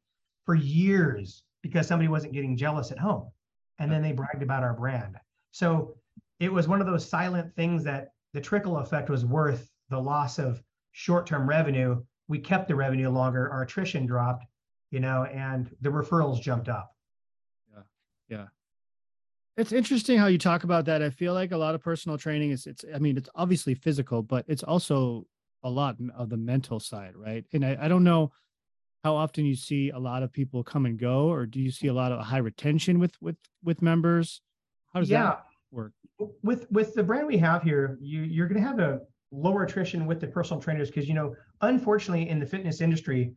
for 0.45 0.55
years 0.55 1.43
because 1.63 1.87
somebody 1.87 2.09
wasn't 2.09 2.33
getting 2.33 2.57
jealous 2.57 2.93
at 2.93 2.99
home. 2.99 3.31
And 3.79 3.91
then 3.91 4.03
they 4.03 4.13
bragged 4.13 4.43
about 4.43 4.63
our 4.63 4.75
brand. 4.75 5.17
So 5.51 5.97
it 6.39 6.53
was 6.53 6.69
one 6.69 6.81
of 6.81 6.87
those 6.87 7.09
silent 7.09 7.55
things 7.57 7.83
that 7.85 8.13
the 8.33 8.41
trickle 8.41 8.79
effect 8.79 9.11
was 9.11 9.25
worth 9.25 9.71
the 9.89 10.01
loss 10.01 10.39
of 10.39 10.63
short 10.93 11.27
term 11.27 11.49
revenue. 11.49 12.03
We 12.29 12.39
kept 12.39 12.69
the 12.69 12.75
revenue 12.75 13.11
longer, 13.11 13.51
our 13.51 13.63
attrition 13.63 14.07
dropped, 14.07 14.45
you 14.91 15.01
know, 15.01 15.25
and 15.25 15.75
the 15.81 15.89
referrals 15.89 16.41
jumped 16.41 16.69
up. 16.69 16.95
Yeah. 17.73 17.83
Yeah. 18.29 18.47
It's 19.57 19.73
interesting 19.73 20.19
how 20.19 20.27
you 20.27 20.39
talk 20.39 20.65
about 20.65 20.85
that. 20.87 21.03
I 21.03 21.11
feel 21.11 21.33
like 21.35 21.53
a 21.53 21.57
lot 21.57 21.75
of 21.75 21.81
personal 21.81 22.19
training 22.19 22.51
is 22.51 22.67
it's 22.67 22.85
I 22.95 22.99
mean, 22.99 23.17
it's 23.17 23.29
obviously 23.35 23.75
physical, 23.75 24.23
but 24.23 24.45
it's 24.49 24.63
also 24.63 25.27
a 25.65 25.71
lot 25.71 25.97
of 26.17 26.29
the 26.29 26.37
mental 26.37 26.79
side, 26.79 27.17
right? 27.17 27.45
And 27.53 27.65
I, 27.65 27.77
I 27.81 27.89
don't 27.89 28.05
know 28.05 28.31
how 29.03 29.17
often 29.17 29.45
you 29.45 29.57
see 29.57 29.91
a 29.91 29.99
lot 29.99 30.23
of 30.23 30.33
people 30.33 30.63
come 30.63 30.87
and 30.87 30.99
go, 30.99 31.29
or 31.29 31.47
do 31.47 31.61
you 31.61 31.71
see 31.71 31.89
a 31.89 31.93
lot 31.93 32.13
of 32.13 32.25
high 32.25 32.39
retention 32.39 32.99
with 32.99 33.21
with 33.21 33.37
with 33.63 33.83
members? 33.83 34.41
How 34.93 35.01
does 35.01 35.11
yeah. 35.11 35.23
that 35.25 35.45
work? 35.71 35.93
With 36.43 36.71
with 36.71 36.95
the 36.95 37.03
brand 37.03 37.27
we 37.27 37.39
have 37.39 37.63
here, 37.63 37.99
you 38.01 38.23
you're 38.23 38.47
gonna 38.47 38.67
have 38.67 38.79
a 38.79 39.01
lower 39.33 39.65
attrition 39.65 40.07
with 40.07 40.21
the 40.21 40.29
personal 40.29 40.63
trainers 40.63 40.91
because 40.91 41.09
you 41.09 41.15
know, 41.15 41.35
unfortunately 41.61 42.29
in 42.29 42.39
the 42.39 42.47
fitness 42.47 42.81
industry, 42.81 43.35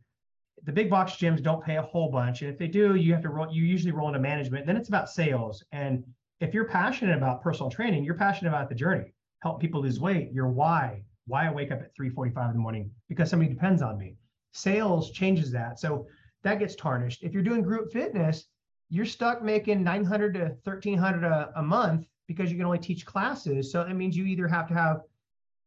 the 0.64 0.72
big 0.72 0.88
box 0.90 1.12
gyms 1.12 1.42
don't 1.42 1.62
pay 1.62 1.76
a 1.76 1.82
whole 1.82 2.10
bunch. 2.10 2.42
And 2.42 2.50
if 2.50 2.58
they 2.58 2.68
do, 2.68 2.94
you 2.94 3.12
have 3.12 3.22
to 3.22 3.28
roll, 3.28 3.52
you 3.52 3.64
usually 3.64 3.92
roll 3.92 4.08
into 4.08 4.20
management. 4.20 4.66
Then 4.66 4.76
it's 4.76 4.88
about 4.88 5.10
sales. 5.10 5.64
And 5.72 6.04
if 6.40 6.54
you're 6.54 6.66
passionate 6.66 7.16
about 7.16 7.42
personal 7.42 7.70
training, 7.70 8.04
you're 8.04 8.14
passionate 8.14 8.50
about 8.50 8.68
the 8.68 8.74
journey, 8.74 9.12
help 9.40 9.60
people 9.60 9.82
lose 9.82 10.00
weight, 10.00 10.32
your 10.32 10.48
why, 10.48 11.02
why 11.28 11.46
I 11.46 11.52
wake 11.52 11.70
up 11.70 11.80
at 11.80 11.94
3:45 11.94 12.50
in 12.50 12.56
the 12.56 12.62
morning 12.62 12.90
because 13.08 13.30
somebody 13.30 13.52
depends 13.52 13.82
on 13.82 13.98
me. 13.98 14.16
Sales 14.52 15.10
changes 15.12 15.52
that. 15.52 15.78
So 15.78 16.06
that 16.42 16.58
gets 16.58 16.74
tarnished. 16.74 17.22
If 17.22 17.32
you're 17.32 17.42
doing 17.42 17.62
group 17.62 17.92
fitness, 17.92 18.48
you're 18.88 19.06
stuck 19.06 19.42
making 19.42 19.84
900 19.84 20.34
to 20.34 20.56
1300 20.64 21.24
a, 21.24 21.52
a 21.56 21.62
month 21.62 22.06
because 22.26 22.50
you 22.50 22.56
can 22.56 22.66
only 22.66 22.78
teach 22.78 23.04
classes. 23.04 23.70
So 23.70 23.84
that 23.84 23.94
means 23.94 24.16
you 24.16 24.24
either 24.24 24.48
have 24.48 24.66
to 24.68 24.74
have 24.74 25.02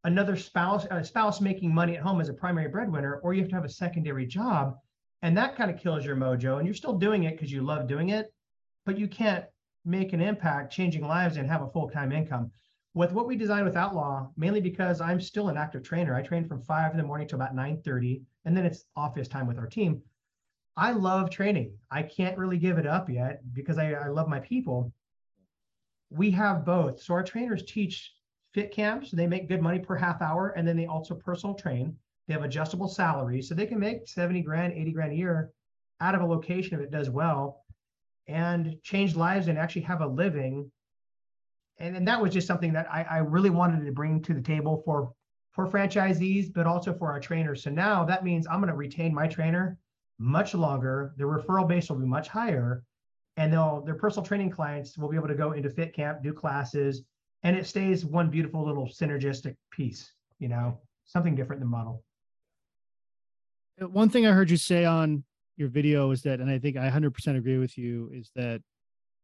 another 0.03 0.35
spouse, 0.35 0.85
a 0.89 1.03
spouse 1.03 1.41
making 1.41 1.73
money 1.73 1.95
at 1.95 2.03
home 2.03 2.21
as 2.21 2.29
a 2.29 2.33
primary 2.33 2.69
breadwinner, 2.69 3.19
or 3.23 3.33
you 3.33 3.41
have 3.41 3.49
to 3.49 3.55
have 3.55 3.65
a 3.65 3.69
secondary 3.69 4.25
job. 4.25 4.77
And 5.21 5.37
that 5.37 5.55
kind 5.55 5.69
of 5.69 5.79
kills 5.79 6.03
your 6.03 6.15
mojo. 6.15 6.57
And 6.57 6.65
you're 6.65 6.73
still 6.73 6.97
doing 6.97 7.23
it 7.23 7.31
because 7.31 7.51
you 7.51 7.61
love 7.61 7.87
doing 7.87 8.09
it, 8.09 8.33
but 8.85 8.97
you 8.97 9.07
can't 9.07 9.45
make 9.85 10.13
an 10.13 10.21
impact 10.21 10.73
changing 10.73 11.05
lives 11.05 11.37
and 11.37 11.47
have 11.47 11.61
a 11.61 11.69
full-time 11.69 12.11
income. 12.11 12.51
With 12.93 13.13
what 13.13 13.25
we 13.25 13.37
designed 13.37 13.65
with 13.65 13.77
Outlaw, 13.77 14.27
mainly 14.35 14.59
because 14.59 14.99
I'm 14.99 15.21
still 15.21 15.47
an 15.47 15.55
active 15.55 15.81
trainer. 15.81 16.13
I 16.13 16.21
train 16.21 16.45
from 16.45 16.61
five 16.61 16.91
in 16.91 16.97
the 16.97 17.03
morning 17.03 17.27
to 17.29 17.35
about 17.35 17.55
9:30, 17.55 18.21
and 18.43 18.55
then 18.55 18.65
it's 18.65 18.85
office 18.95 19.29
time 19.29 19.47
with 19.47 19.57
our 19.57 19.67
team. 19.67 20.01
I 20.75 20.91
love 20.91 21.29
training. 21.29 21.77
I 21.89 22.03
can't 22.03 22.37
really 22.37 22.57
give 22.57 22.77
it 22.77 22.85
up 22.85 23.09
yet 23.09 23.41
because 23.53 23.77
I, 23.77 23.93
I 23.93 24.07
love 24.07 24.27
my 24.27 24.39
people. 24.39 24.91
We 26.09 26.31
have 26.31 26.65
both. 26.65 27.01
So 27.01 27.13
our 27.13 27.23
trainers 27.23 27.63
teach 27.63 28.13
fit 28.53 28.71
camps. 28.71 29.11
They 29.11 29.27
make 29.27 29.47
good 29.47 29.61
money 29.61 29.79
per 29.79 29.95
half 29.95 30.21
hour, 30.21 30.49
and 30.49 30.67
then 30.67 30.75
they 30.75 30.85
also 30.85 31.15
personal 31.15 31.55
train. 31.55 31.97
They 32.27 32.33
have 32.33 32.43
adjustable 32.43 32.87
salaries, 32.87 33.47
so 33.47 33.55
they 33.55 33.65
can 33.65 33.79
make 33.79 34.07
70 34.07 34.41
grand, 34.41 34.73
80 34.73 34.91
grand 34.91 35.11
a 35.13 35.15
year 35.15 35.51
out 36.01 36.15
of 36.15 36.21
a 36.21 36.25
location 36.25 36.77
if 36.77 36.81
it 36.81 36.91
does 36.91 37.09
well, 37.09 37.63
and 38.27 38.81
change 38.83 39.15
lives 39.15 39.47
and 39.47 39.57
actually 39.57 39.83
have 39.83 40.01
a 40.01 40.07
living. 40.07 40.69
And, 41.81 41.97
and 41.97 42.07
that 42.07 42.21
was 42.21 42.31
just 42.31 42.47
something 42.47 42.71
that 42.73 42.87
I, 42.91 43.03
I 43.03 43.17
really 43.17 43.49
wanted 43.49 43.85
to 43.85 43.91
bring 43.91 44.21
to 44.23 44.33
the 44.33 44.41
table 44.41 44.81
for 44.85 45.11
for 45.51 45.67
franchisees, 45.67 46.53
but 46.53 46.65
also 46.65 46.93
for 46.93 47.11
our 47.11 47.19
trainers. 47.19 47.61
So 47.61 47.69
now 47.69 48.05
that 48.05 48.23
means 48.23 48.47
I'm 48.47 48.61
going 48.61 48.69
to 48.69 48.75
retain 48.75 49.13
my 49.13 49.27
trainer 49.27 49.77
much 50.17 50.53
longer. 50.53 51.13
The 51.17 51.25
referral 51.25 51.67
base 51.67 51.89
will 51.89 51.97
be 51.97 52.05
much 52.05 52.29
higher, 52.29 52.83
and 53.37 53.51
they'll 53.51 53.81
their 53.81 53.95
personal 53.95 54.25
training 54.25 54.49
clients 54.49 54.97
will 54.97 55.09
be 55.09 55.17
able 55.17 55.27
to 55.27 55.35
go 55.35 55.53
into 55.53 55.69
fit 55.69 55.93
camp 55.93 56.23
do 56.23 56.33
classes 56.33 57.03
and 57.43 57.55
it 57.55 57.65
stays 57.65 58.05
one 58.05 58.29
beautiful 58.29 58.65
little 58.65 58.87
synergistic 58.87 59.55
piece 59.71 60.11
you 60.39 60.47
know 60.47 60.77
something 61.05 61.35
different 61.35 61.59
than 61.59 61.69
model 61.69 62.03
uh, 63.81 63.87
one 63.87 64.09
thing 64.09 64.25
i 64.25 64.31
heard 64.31 64.49
you 64.49 64.57
say 64.57 64.85
on 64.85 65.23
your 65.57 65.69
video 65.69 66.11
is 66.11 66.21
that 66.21 66.39
and 66.39 66.49
i 66.49 66.59
think 66.59 66.77
i 66.77 66.89
100% 66.89 67.37
agree 67.37 67.57
with 67.57 67.77
you 67.77 68.09
is 68.13 68.31
that 68.35 68.61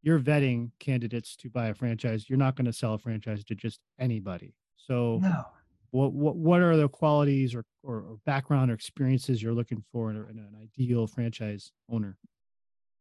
you're 0.02 0.20
vetting 0.20 0.70
candidates 0.78 1.36
to 1.36 1.50
buy 1.50 1.68
a 1.68 1.74
franchise 1.74 2.28
you're 2.28 2.38
not 2.38 2.56
going 2.56 2.66
to 2.66 2.72
sell 2.72 2.94
a 2.94 2.98
franchise 2.98 3.44
to 3.44 3.54
just 3.54 3.80
anybody 3.98 4.54
so 4.76 5.18
no. 5.22 5.42
what, 5.90 6.12
what 6.12 6.36
what 6.36 6.60
are 6.60 6.76
the 6.76 6.88
qualities 6.88 7.54
or, 7.54 7.64
or, 7.82 7.96
or 7.96 8.18
background 8.26 8.70
or 8.70 8.74
experiences 8.74 9.42
you're 9.42 9.52
looking 9.52 9.82
for 9.92 10.10
in, 10.10 10.16
a, 10.16 10.20
in 10.22 10.38
an 10.38 10.56
ideal 10.62 11.06
franchise 11.06 11.72
owner 11.90 12.16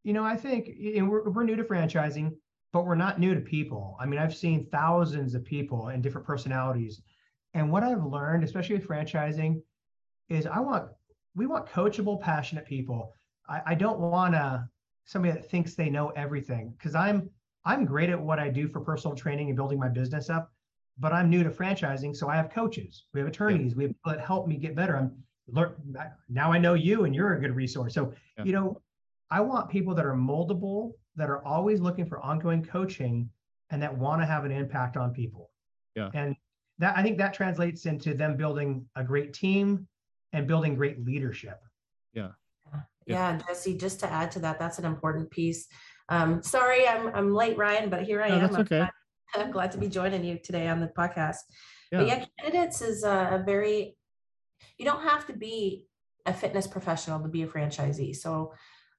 you 0.07 0.13
know, 0.13 0.23
I 0.23 0.37
think 0.37 0.69
we're, 0.79 1.29
we're 1.29 1.43
new 1.43 1.57
to 1.57 1.65
franchising, 1.65 2.33
but 2.71 2.85
we're 2.85 2.95
not 2.95 3.19
new 3.19 3.35
to 3.35 3.41
people. 3.41 3.97
I 3.99 4.05
mean, 4.05 4.21
I've 4.21 4.33
seen 4.33 4.65
thousands 4.71 5.35
of 5.35 5.43
people 5.43 5.89
and 5.89 6.01
different 6.01 6.25
personalities. 6.25 7.01
And 7.53 7.69
what 7.69 7.83
I've 7.83 8.05
learned, 8.05 8.45
especially 8.45 8.77
with 8.77 8.87
franchising, 8.87 9.61
is 10.29 10.47
I 10.47 10.61
want, 10.61 10.85
we 11.35 11.45
want 11.45 11.67
coachable, 11.67 12.21
passionate 12.21 12.65
people. 12.65 13.11
I, 13.49 13.61
I 13.65 13.75
don't 13.75 13.99
want 13.99 14.33
to 14.33 14.69
somebody 15.07 15.33
that 15.33 15.49
thinks 15.49 15.73
they 15.73 15.89
know 15.89 16.09
everything 16.09 16.73
because 16.77 16.93
I'm, 16.93 17.29
I'm 17.65 17.83
great 17.83 18.11
at 18.11 18.21
what 18.21 18.37
I 18.37 18.49
do 18.49 18.67
for 18.67 18.79
personal 18.79 19.15
training 19.15 19.47
and 19.47 19.55
building 19.55 19.79
my 19.79 19.89
business 19.89 20.29
up, 20.29 20.51
but 20.99 21.11
I'm 21.11 21.29
new 21.29 21.43
to 21.43 21.49
franchising. 21.49 22.15
So 22.15 22.29
I 22.29 22.35
have 22.35 22.51
coaches, 22.51 23.05
we 23.13 23.19
have 23.19 23.27
attorneys, 23.27 23.71
yeah. 23.71 23.77
we 23.77 23.83
have 23.85 23.91
people 23.91 24.11
that 24.11 24.21
help 24.21 24.47
me 24.47 24.57
get 24.57 24.75
better. 24.75 24.95
I'm 24.95 25.11
learn 25.47 25.73
now 26.29 26.51
I 26.51 26.57
know 26.57 26.73
you 26.73 27.05
and 27.05 27.15
you're 27.15 27.33
a 27.33 27.39
good 27.39 27.55
resource. 27.55 27.93
So, 27.93 28.13
yeah. 28.37 28.43
you 28.43 28.51
know, 28.51 28.81
I 29.31 29.41
want 29.41 29.69
people 29.69 29.93
that 29.95 30.05
are 30.05 30.13
moldable, 30.13 30.93
that 31.15 31.29
are 31.29 31.43
always 31.45 31.79
looking 31.79 32.05
for 32.05 32.19
ongoing 32.19 32.63
coaching, 32.63 33.29
and 33.69 33.81
that 33.81 33.95
want 33.97 34.21
to 34.21 34.25
have 34.25 34.45
an 34.45 34.51
impact 34.51 34.95
on 34.97 35.13
people. 35.13 35.49
Yeah. 35.95 36.09
And 36.13 36.35
that 36.79 36.97
I 36.97 37.03
think 37.03 37.17
that 37.17 37.33
translates 37.33 37.85
into 37.85 38.13
them 38.13 38.37
building 38.37 38.85
a 38.95 39.03
great 39.03 39.33
team 39.33 39.87
and 40.33 40.47
building 40.47 40.75
great 40.75 41.03
leadership. 41.03 41.61
Yeah. 42.13 42.29
Yeah, 43.07 43.31
yeah 43.31 43.39
Jesse, 43.47 43.77
just 43.77 43.99
to 44.01 44.11
add 44.11 44.31
to 44.31 44.39
that, 44.39 44.59
that's 44.59 44.79
an 44.79 44.85
important 44.85 45.29
piece. 45.31 45.67
Um, 46.09 46.43
sorry, 46.43 46.87
I'm 46.87 47.07
I'm 47.13 47.33
late, 47.33 47.57
Ryan, 47.57 47.89
but 47.89 48.03
here 48.03 48.21
I 48.21 48.29
no, 48.29 48.35
am. 48.35 48.41
That's 48.41 48.55
okay. 48.57 48.77
Glad, 48.77 48.91
I'm 49.35 49.51
glad 49.57 49.71
to 49.73 49.77
be 49.77 49.87
joining 49.87 50.23
you 50.23 50.39
today 50.43 50.67
on 50.67 50.79
the 50.79 50.87
podcast. 50.87 51.37
Yeah. 51.91 51.99
But 51.99 52.07
yeah, 52.07 52.25
candidates 52.39 52.81
is 52.81 53.03
a, 53.03 53.39
a 53.39 53.43
very 53.45 53.97
you 54.77 54.85
don't 54.85 55.03
have 55.03 55.25
to 55.27 55.33
be 55.33 55.85
a 56.25 56.33
fitness 56.33 56.67
professional 56.67 57.21
to 57.21 57.29
be 57.29 57.43
a 57.43 57.47
franchisee. 57.47 58.15
So 58.15 58.53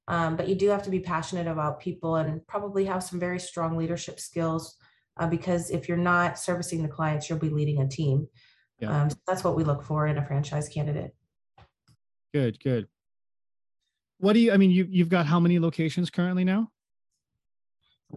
um, 0.08 0.36
but 0.36 0.48
you 0.48 0.54
do 0.54 0.70
have 0.70 0.82
to 0.84 0.90
be 0.90 1.00
passionate 1.00 1.46
about 1.46 1.80
people 1.80 2.16
and 2.16 2.44
probably 2.46 2.86
have 2.86 3.04
some 3.04 3.20
very 3.20 3.38
strong 3.38 3.76
leadership 3.76 4.18
skills 4.18 4.76
uh, 5.18 5.26
because 5.26 5.70
if 5.70 5.86
you're 5.86 5.98
not 5.98 6.38
servicing 6.38 6.82
the 6.82 6.88
clients, 6.88 7.28
you'll 7.28 7.38
be 7.38 7.50
leading 7.50 7.82
a 7.82 7.88
team. 7.88 8.26
Yeah. 8.80 9.02
Um, 9.02 9.10
so 9.10 9.16
that's 9.26 9.44
what 9.44 9.54
we 9.54 9.64
look 9.64 9.82
for 9.82 10.06
in 10.06 10.16
a 10.16 10.24
franchise 10.24 10.68
candidate. 10.68 11.14
Good, 12.32 12.58
good. 12.60 12.88
What 14.18 14.32
do 14.32 14.40
you, 14.40 14.52
I 14.52 14.56
mean, 14.56 14.70
you, 14.70 14.86
you've 14.90 15.08
got 15.08 15.26
how 15.26 15.40
many 15.40 15.58
locations 15.58 16.10
currently 16.10 16.44
now? 16.44 16.70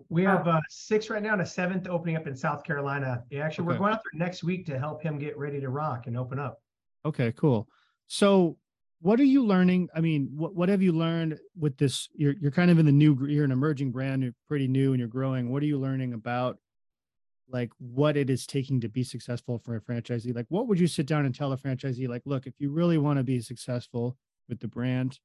We 0.09 0.23
have 0.23 0.47
uh, 0.47 0.61
six 0.69 1.09
right 1.09 1.21
now 1.21 1.33
and 1.33 1.41
a 1.41 1.45
seventh 1.45 1.87
opening 1.87 2.15
up 2.15 2.25
in 2.25 2.35
South 2.35 2.63
Carolina. 2.63 3.23
Yeah, 3.29 3.43
actually, 3.43 3.65
okay. 3.65 3.73
we're 3.73 3.77
going 3.79 3.93
out 3.93 4.01
there 4.03 4.25
next 4.25 4.43
week 4.43 4.65
to 4.67 4.79
help 4.79 5.03
him 5.03 5.19
get 5.19 5.37
ready 5.37 5.59
to 5.59 5.69
rock 5.69 6.07
and 6.07 6.17
open 6.17 6.39
up. 6.39 6.61
Okay, 7.05 7.33
cool. 7.33 7.67
So 8.07 8.57
what 9.01 9.19
are 9.19 9.25
you 9.25 9.43
learning? 9.43 9.89
I 9.95 9.99
mean, 9.99 10.29
what, 10.35 10.55
what 10.55 10.69
have 10.69 10.81
you 10.81 10.91
learned 10.91 11.39
with 11.59 11.77
this? 11.77 12.07
You're, 12.13 12.35
you're 12.39 12.51
kind 12.51 12.71
of 12.71 12.79
in 12.79 12.85
the 12.85 12.91
new, 12.91 13.17
you're 13.27 13.43
an 13.43 13.51
emerging 13.51 13.91
brand, 13.91 14.23
you're 14.23 14.35
pretty 14.47 14.67
new 14.67 14.91
and 14.93 14.99
you're 14.99 15.09
growing. 15.09 15.51
What 15.51 15.61
are 15.61 15.67
you 15.67 15.79
learning 15.79 16.13
about 16.13 16.57
like 17.49 17.71
what 17.79 18.15
it 18.15 18.29
is 18.29 18.47
taking 18.47 18.79
to 18.81 18.87
be 18.87 19.03
successful 19.03 19.59
for 19.59 19.75
a 19.75 19.81
franchisee? 19.81 20.33
Like, 20.33 20.45
what 20.49 20.67
would 20.67 20.79
you 20.79 20.87
sit 20.87 21.05
down 21.05 21.25
and 21.25 21.35
tell 21.35 21.51
a 21.51 21.57
franchisee? 21.57 22.07
Like, 22.07 22.21
look, 22.25 22.47
if 22.47 22.53
you 22.59 22.71
really 22.71 22.97
want 22.97 23.17
to 23.17 23.23
be 23.23 23.41
successful 23.41 24.17
with 24.47 24.59
the 24.59 24.67
brand, 24.67 25.19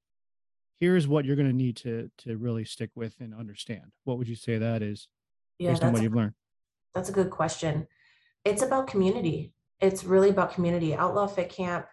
here's 0.79 1.09
what 1.09 1.25
you're 1.25 1.37
going 1.37 1.49
to 1.49 1.57
need 1.57 1.77
to, 1.77 2.11
to 2.19 2.37
really 2.37 2.65
stick 2.65 2.91
with 2.95 3.15
and 3.21 3.35
understand. 3.35 3.93
What 4.05 4.19
would 4.19 4.29
you 4.29 4.37
say 4.37 4.59
that 4.59 4.83
is 4.83 5.09
yeah, 5.59 5.71
based 5.71 5.83
on 5.83 5.93
what 5.93 6.03
you've 6.03 6.15
learned? 6.15 6.35
That's 6.95 7.09
a 7.09 7.13
good 7.13 7.31
question. 7.31 7.87
It's 8.45 8.63
about 8.63 8.87
community. 8.87 9.53
It's 9.81 10.05
really 10.05 10.31
about 10.31 10.55
community. 10.55 10.95
Outlaw 10.95 11.27
Fit 11.27 11.51
Camp 11.51 11.87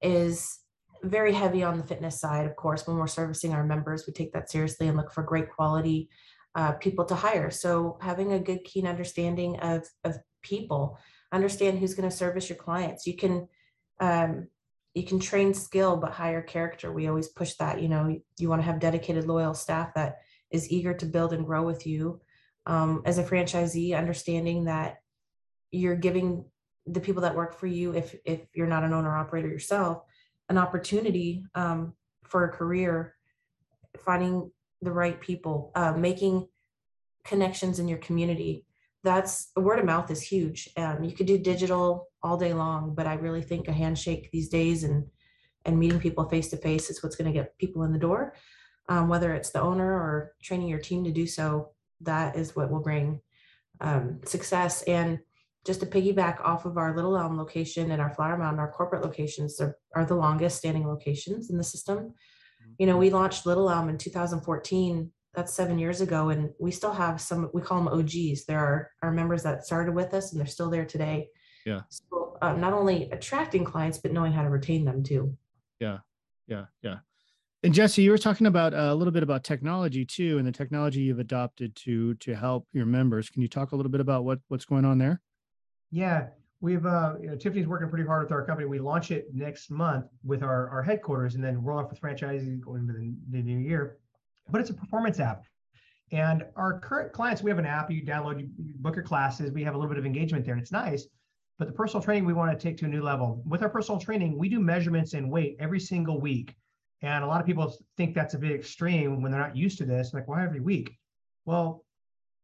is 0.00 0.60
very 1.02 1.32
heavy 1.32 1.62
on 1.62 1.78
the 1.78 1.84
fitness 1.84 2.20
side, 2.20 2.46
of 2.46 2.56
course. 2.56 2.86
When 2.86 2.96
we're 2.96 3.06
servicing 3.06 3.52
our 3.52 3.64
members, 3.64 4.04
we 4.06 4.12
take 4.12 4.32
that 4.32 4.50
seriously 4.50 4.88
and 4.88 4.96
look 4.96 5.12
for 5.12 5.22
great 5.22 5.50
quality 5.50 6.08
uh, 6.54 6.72
people 6.72 7.04
to 7.06 7.14
hire. 7.14 7.50
So 7.50 7.98
having 8.00 8.32
a 8.32 8.38
good, 8.38 8.64
keen 8.64 8.86
understanding 8.86 9.58
of 9.60 9.88
of 10.04 10.16
people, 10.42 10.98
understand 11.32 11.78
who's 11.78 11.94
going 11.94 12.08
to 12.08 12.16
service 12.16 12.48
your 12.48 12.58
clients. 12.58 13.06
You 13.06 13.16
can 13.16 13.48
um, 14.00 14.48
you 14.94 15.04
can 15.04 15.18
train 15.18 15.54
skill, 15.54 15.96
but 15.96 16.12
hire 16.12 16.42
character. 16.42 16.92
We 16.92 17.08
always 17.08 17.28
push 17.28 17.54
that. 17.54 17.80
You 17.80 17.88
know, 17.88 18.20
you 18.38 18.48
want 18.48 18.60
to 18.60 18.66
have 18.66 18.78
dedicated, 18.78 19.26
loyal 19.26 19.54
staff 19.54 19.94
that 19.94 20.18
is 20.50 20.70
eager 20.70 20.92
to 20.94 21.06
build 21.06 21.32
and 21.32 21.46
grow 21.46 21.62
with 21.62 21.86
you. 21.86 22.20
Um, 22.66 23.02
as 23.06 23.18
a 23.18 23.24
franchisee, 23.24 23.96
understanding 23.96 24.64
that 24.64 24.98
you're 25.70 25.96
giving 25.96 26.44
the 26.86 27.00
people 27.00 27.22
that 27.22 27.34
work 27.34 27.58
for 27.58 27.66
you, 27.66 27.94
if 27.94 28.14
if 28.24 28.40
you're 28.54 28.66
not 28.66 28.84
an 28.84 28.92
owner 28.92 29.16
operator 29.16 29.48
yourself, 29.48 30.02
an 30.48 30.58
opportunity 30.58 31.44
um, 31.54 31.94
for 32.24 32.44
a 32.44 32.52
career, 32.52 33.14
finding 33.98 34.50
the 34.82 34.92
right 34.92 35.20
people, 35.20 35.72
uh, 35.74 35.92
making 35.92 36.48
connections 37.24 37.78
in 37.78 37.88
your 37.88 37.98
community. 37.98 38.66
That's 39.04 39.50
word 39.56 39.78
of 39.78 39.84
mouth 39.84 40.10
is 40.10 40.22
huge. 40.22 40.68
Um, 40.76 41.02
you 41.02 41.12
could 41.12 41.26
do 41.26 41.38
digital 41.38 42.08
all 42.22 42.36
day 42.36 42.52
long, 42.52 42.94
but 42.94 43.06
I 43.06 43.14
really 43.14 43.42
think 43.42 43.68
a 43.68 43.72
handshake 43.72 44.30
these 44.32 44.48
days 44.48 44.84
and 44.84 45.06
and 45.64 45.78
meeting 45.78 46.00
people 46.00 46.28
face 46.28 46.48
to 46.48 46.56
face 46.56 46.90
is 46.90 47.02
what's 47.02 47.16
going 47.16 47.32
to 47.32 47.38
get 47.38 47.56
people 47.58 47.84
in 47.84 47.92
the 47.92 47.98
door. 47.98 48.34
Um, 48.88 49.08
whether 49.08 49.32
it's 49.32 49.50
the 49.50 49.60
owner 49.60 49.92
or 49.92 50.32
training 50.42 50.68
your 50.68 50.80
team 50.80 51.04
to 51.04 51.12
do 51.12 51.26
so, 51.26 51.70
that 52.00 52.36
is 52.36 52.56
what 52.56 52.70
will 52.70 52.82
bring 52.82 53.20
um, 53.80 54.20
success. 54.24 54.82
And 54.82 55.20
just 55.64 55.80
to 55.80 55.86
piggyback 55.86 56.40
off 56.44 56.64
of 56.64 56.76
our 56.76 56.94
Little 56.94 57.16
Elm 57.16 57.38
location 57.38 57.92
and 57.92 58.02
our 58.02 58.12
Flower 58.12 58.36
Mound, 58.36 58.58
our 58.58 58.72
corporate 58.72 59.02
locations 59.02 59.60
are, 59.60 59.76
are 59.94 60.04
the 60.04 60.16
longest 60.16 60.58
standing 60.58 60.86
locations 60.86 61.50
in 61.50 61.56
the 61.56 61.64
system. 61.64 62.14
You 62.78 62.86
know, 62.86 62.96
we 62.96 63.10
launched 63.10 63.46
Little 63.46 63.70
Elm 63.70 63.88
in 63.88 63.98
2014. 63.98 65.10
That's 65.34 65.54
seven 65.54 65.78
years 65.78 66.00
ago, 66.02 66.28
and 66.28 66.50
we 66.60 66.70
still 66.70 66.92
have 66.92 67.18
some. 67.18 67.48
We 67.54 67.62
call 67.62 67.82
them 67.82 67.88
OGs. 67.88 68.44
There 68.44 68.58
are 68.58 68.90
our 69.02 69.10
members 69.10 69.42
that 69.44 69.64
started 69.64 69.94
with 69.94 70.12
us, 70.12 70.30
and 70.30 70.38
they're 70.38 70.46
still 70.46 70.68
there 70.68 70.84
today. 70.84 71.28
Yeah. 71.64 71.82
So 71.88 72.36
uh, 72.42 72.54
not 72.54 72.72
only 72.72 73.10
attracting 73.10 73.64
clients, 73.64 73.98
but 73.98 74.12
knowing 74.12 74.32
how 74.32 74.42
to 74.42 74.50
retain 74.50 74.84
them 74.84 75.02
too. 75.02 75.36
Yeah, 75.80 75.98
yeah, 76.46 76.66
yeah. 76.82 76.98
And 77.64 77.72
Jesse, 77.72 78.02
you 78.02 78.10
were 78.10 78.18
talking 78.18 78.48
about 78.48 78.74
uh, 78.74 78.88
a 78.90 78.94
little 78.94 79.12
bit 79.12 79.22
about 79.22 79.44
technology 79.44 80.04
too, 80.04 80.38
and 80.38 80.46
the 80.46 80.52
technology 80.52 81.00
you've 81.00 81.20
adopted 81.20 81.76
to 81.76 82.14
to 82.14 82.34
help 82.34 82.66
your 82.72 82.86
members. 82.86 83.30
Can 83.30 83.42
you 83.42 83.48
talk 83.48 83.70
a 83.70 83.76
little 83.76 83.90
bit 83.90 84.00
about 84.00 84.24
what 84.24 84.40
what's 84.48 84.64
going 84.64 84.84
on 84.84 84.98
there? 84.98 85.20
Yeah, 85.92 86.28
we've 86.60 86.84
uh, 86.84 87.14
you 87.20 87.28
know, 87.28 87.36
Tiffany's 87.36 87.68
working 87.68 87.88
pretty 87.88 88.06
hard 88.06 88.24
with 88.24 88.32
our 88.32 88.44
company. 88.44 88.66
We 88.66 88.80
launch 88.80 89.12
it 89.12 89.28
next 89.32 89.70
month 89.70 90.06
with 90.24 90.42
our, 90.42 90.68
our 90.70 90.82
headquarters, 90.82 91.36
and 91.36 91.44
then 91.44 91.62
roll 91.62 91.78
off 91.78 91.90
with 91.90 92.00
franchising 92.00 92.60
going 92.60 92.80
into 92.80 92.94
the, 92.94 93.14
the 93.30 93.42
new 93.42 93.58
year. 93.58 93.98
But 94.48 94.60
it's 94.60 94.70
a 94.70 94.74
performance 94.74 95.20
app, 95.20 95.44
and 96.10 96.44
our 96.56 96.80
current 96.80 97.12
clients, 97.12 97.42
we 97.42 97.50
have 97.50 97.60
an 97.60 97.66
app 97.66 97.92
you 97.92 98.02
download, 98.02 98.40
you 98.40 98.74
book 98.76 98.96
your 98.96 99.04
classes. 99.04 99.52
We 99.52 99.62
have 99.62 99.74
a 99.74 99.78
little 99.78 99.88
bit 99.88 99.98
of 99.98 100.06
engagement 100.06 100.44
there, 100.44 100.54
and 100.54 100.60
it's 100.60 100.72
nice. 100.72 101.06
But 101.62 101.68
the 101.68 101.74
personal 101.74 102.02
training 102.02 102.24
we 102.24 102.32
want 102.32 102.50
to 102.50 102.60
take 102.60 102.76
to 102.78 102.86
a 102.86 102.88
new 102.88 103.02
level. 103.02 103.40
With 103.46 103.62
our 103.62 103.68
personal 103.68 104.00
training, 104.00 104.36
we 104.36 104.48
do 104.48 104.58
measurements 104.58 105.14
in 105.14 105.30
weight 105.30 105.54
every 105.60 105.78
single 105.78 106.20
week. 106.20 106.56
And 107.02 107.22
a 107.22 107.26
lot 107.28 107.40
of 107.40 107.46
people 107.46 107.72
think 107.96 108.16
that's 108.16 108.34
a 108.34 108.38
bit 108.40 108.50
extreme 108.50 109.22
when 109.22 109.30
they're 109.30 109.40
not 109.40 109.56
used 109.56 109.78
to 109.78 109.84
this. 109.84 110.12
Like, 110.12 110.26
why 110.26 110.42
every 110.42 110.58
week? 110.58 110.98
Well, 111.44 111.84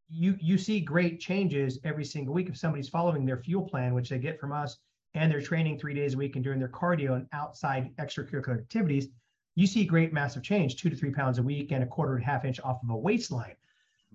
you 0.09 0.37
you 0.39 0.57
see 0.57 0.79
great 0.79 1.19
changes 1.19 1.79
every 1.83 2.05
single 2.05 2.33
week 2.33 2.47
if 2.47 2.55
somebody's 2.55 2.87
following 2.87 3.25
their 3.25 3.43
fuel 3.43 3.63
plan, 3.63 3.93
which 3.93 4.07
they 4.07 4.19
get 4.19 4.39
from 4.39 4.53
us, 4.53 4.77
and 5.15 5.29
they're 5.29 5.41
training 5.41 5.79
three 5.79 5.93
days 5.93 6.13
a 6.13 6.17
week 6.17 6.37
and 6.37 6.43
doing 6.45 6.57
their 6.57 6.69
cardio 6.69 7.17
and 7.17 7.27
outside 7.33 7.93
extracurricular 7.97 8.57
activities. 8.57 9.09
You 9.55 9.67
see 9.67 9.83
great 9.83 10.13
massive 10.13 10.43
change, 10.43 10.77
two 10.77 10.89
to 10.89 10.95
three 10.95 11.11
pounds 11.11 11.39
a 11.39 11.43
week 11.43 11.73
and 11.73 11.83
a 11.83 11.87
quarter 11.87 12.15
and 12.15 12.23
a 12.23 12.25
half 12.25 12.45
inch 12.45 12.61
off 12.61 12.81
of 12.83 12.89
a 12.89 12.95
waistline. 12.95 13.57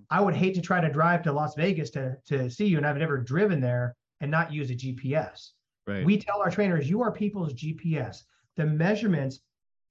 I 0.09 0.23
would 0.23 0.35
hate 0.35 0.55
to 0.55 0.63
try 0.63 0.81
to 0.81 0.91
drive 0.91 1.23
to 1.25 1.33
Las 1.35 1.55
Vegas 1.57 1.91
to 1.91 2.17
to 2.25 2.49
see 2.49 2.65
you, 2.65 2.79
and 2.79 2.87
I've 2.87 2.97
never 2.97 3.19
driven 3.19 3.61
there 3.61 3.97
and 4.21 4.31
not 4.31 4.53
use 4.53 4.71
a 4.71 4.75
GPS. 4.75 5.51
Right. 5.87 6.05
We 6.05 6.19
tell 6.19 6.41
our 6.41 6.51
trainers, 6.51 6.89
you 6.89 7.03
are 7.03 7.13
people's 7.13 7.53
GPS. 7.53 8.23
The 8.57 8.65
measurements 8.65 9.41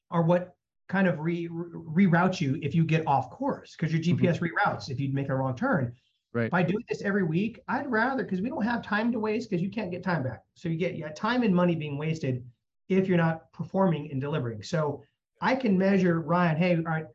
are 0.10 0.24
what 0.24 0.56
kind 0.90 1.08
of 1.08 1.20
re, 1.20 1.48
reroute 1.48 2.42
you 2.42 2.60
if 2.62 2.76
you 2.76 2.84
get 2.84 3.06
off 3.08 3.30
course 3.30 3.76
because 3.78 3.94
your 3.94 4.02
GPS 4.02 4.38
mm-hmm. 4.38 4.46
reroutes 4.46 4.90
if 4.90 5.00
you 5.00 5.14
make 5.14 5.30
a 5.30 5.36
wrong 5.36 5.56
turn. 5.56 5.94
Right. 6.34 6.50
By 6.50 6.64
doing 6.64 6.84
this 6.90 7.04
every 7.04 7.24
week, 7.24 7.60
I'd 7.68 7.90
rather 7.92 8.24
because 8.24 8.42
we 8.42 8.50
don't 8.50 8.64
have 8.64 8.82
time 8.82 9.12
to 9.12 9.20
waste 9.20 9.50
because 9.50 9.62
you 9.62 9.70
can't 9.70 9.92
get 9.92 10.04
time 10.04 10.24
back. 10.24 10.44
So 10.56 10.68
you 10.68 10.78
get 10.78 10.98
yeah, 10.98 11.10
time 11.10 11.44
and 11.44 11.54
money 11.56 11.76
being 11.76 11.98
wasted 11.98 12.44
if 12.90 13.08
you're 13.08 13.18
not 13.18 13.52
performing 13.54 14.10
and 14.12 14.20
delivering. 14.20 14.64
So 14.64 15.04
I 15.42 15.56
can 15.56 15.78
measure 15.78 16.22
Ryan, 16.22 16.58
hey, 16.58 16.76
all 16.78 16.84
right, 16.84 17.06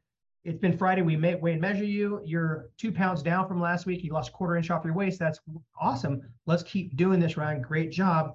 it's 0.45 0.59
been 0.59 0.77
Friday. 0.77 1.03
We 1.03 1.17
may 1.17 1.35
weigh 1.35 1.53
and 1.53 1.61
measure 1.61 1.85
you. 1.85 2.21
You're 2.25 2.71
two 2.77 2.93
pounds 2.93 3.23
down 3.23 3.49
from 3.49 3.61
last 3.61 3.87
week. 3.87 4.03
You 4.03 4.13
lost 4.13 4.31
a 4.31 4.33
quarter 4.33 4.57
inch 4.57 4.71
off 4.71 4.85
your 4.85 4.95
waist. 4.95 5.19
That's 5.19 5.41
awesome. 5.81 6.23
Let's 6.47 6.63
keep 6.63 6.97
doing 6.97 7.21
this, 7.21 7.37
Ryan. 7.37 7.61
Great 7.61 7.91
job. 7.91 8.35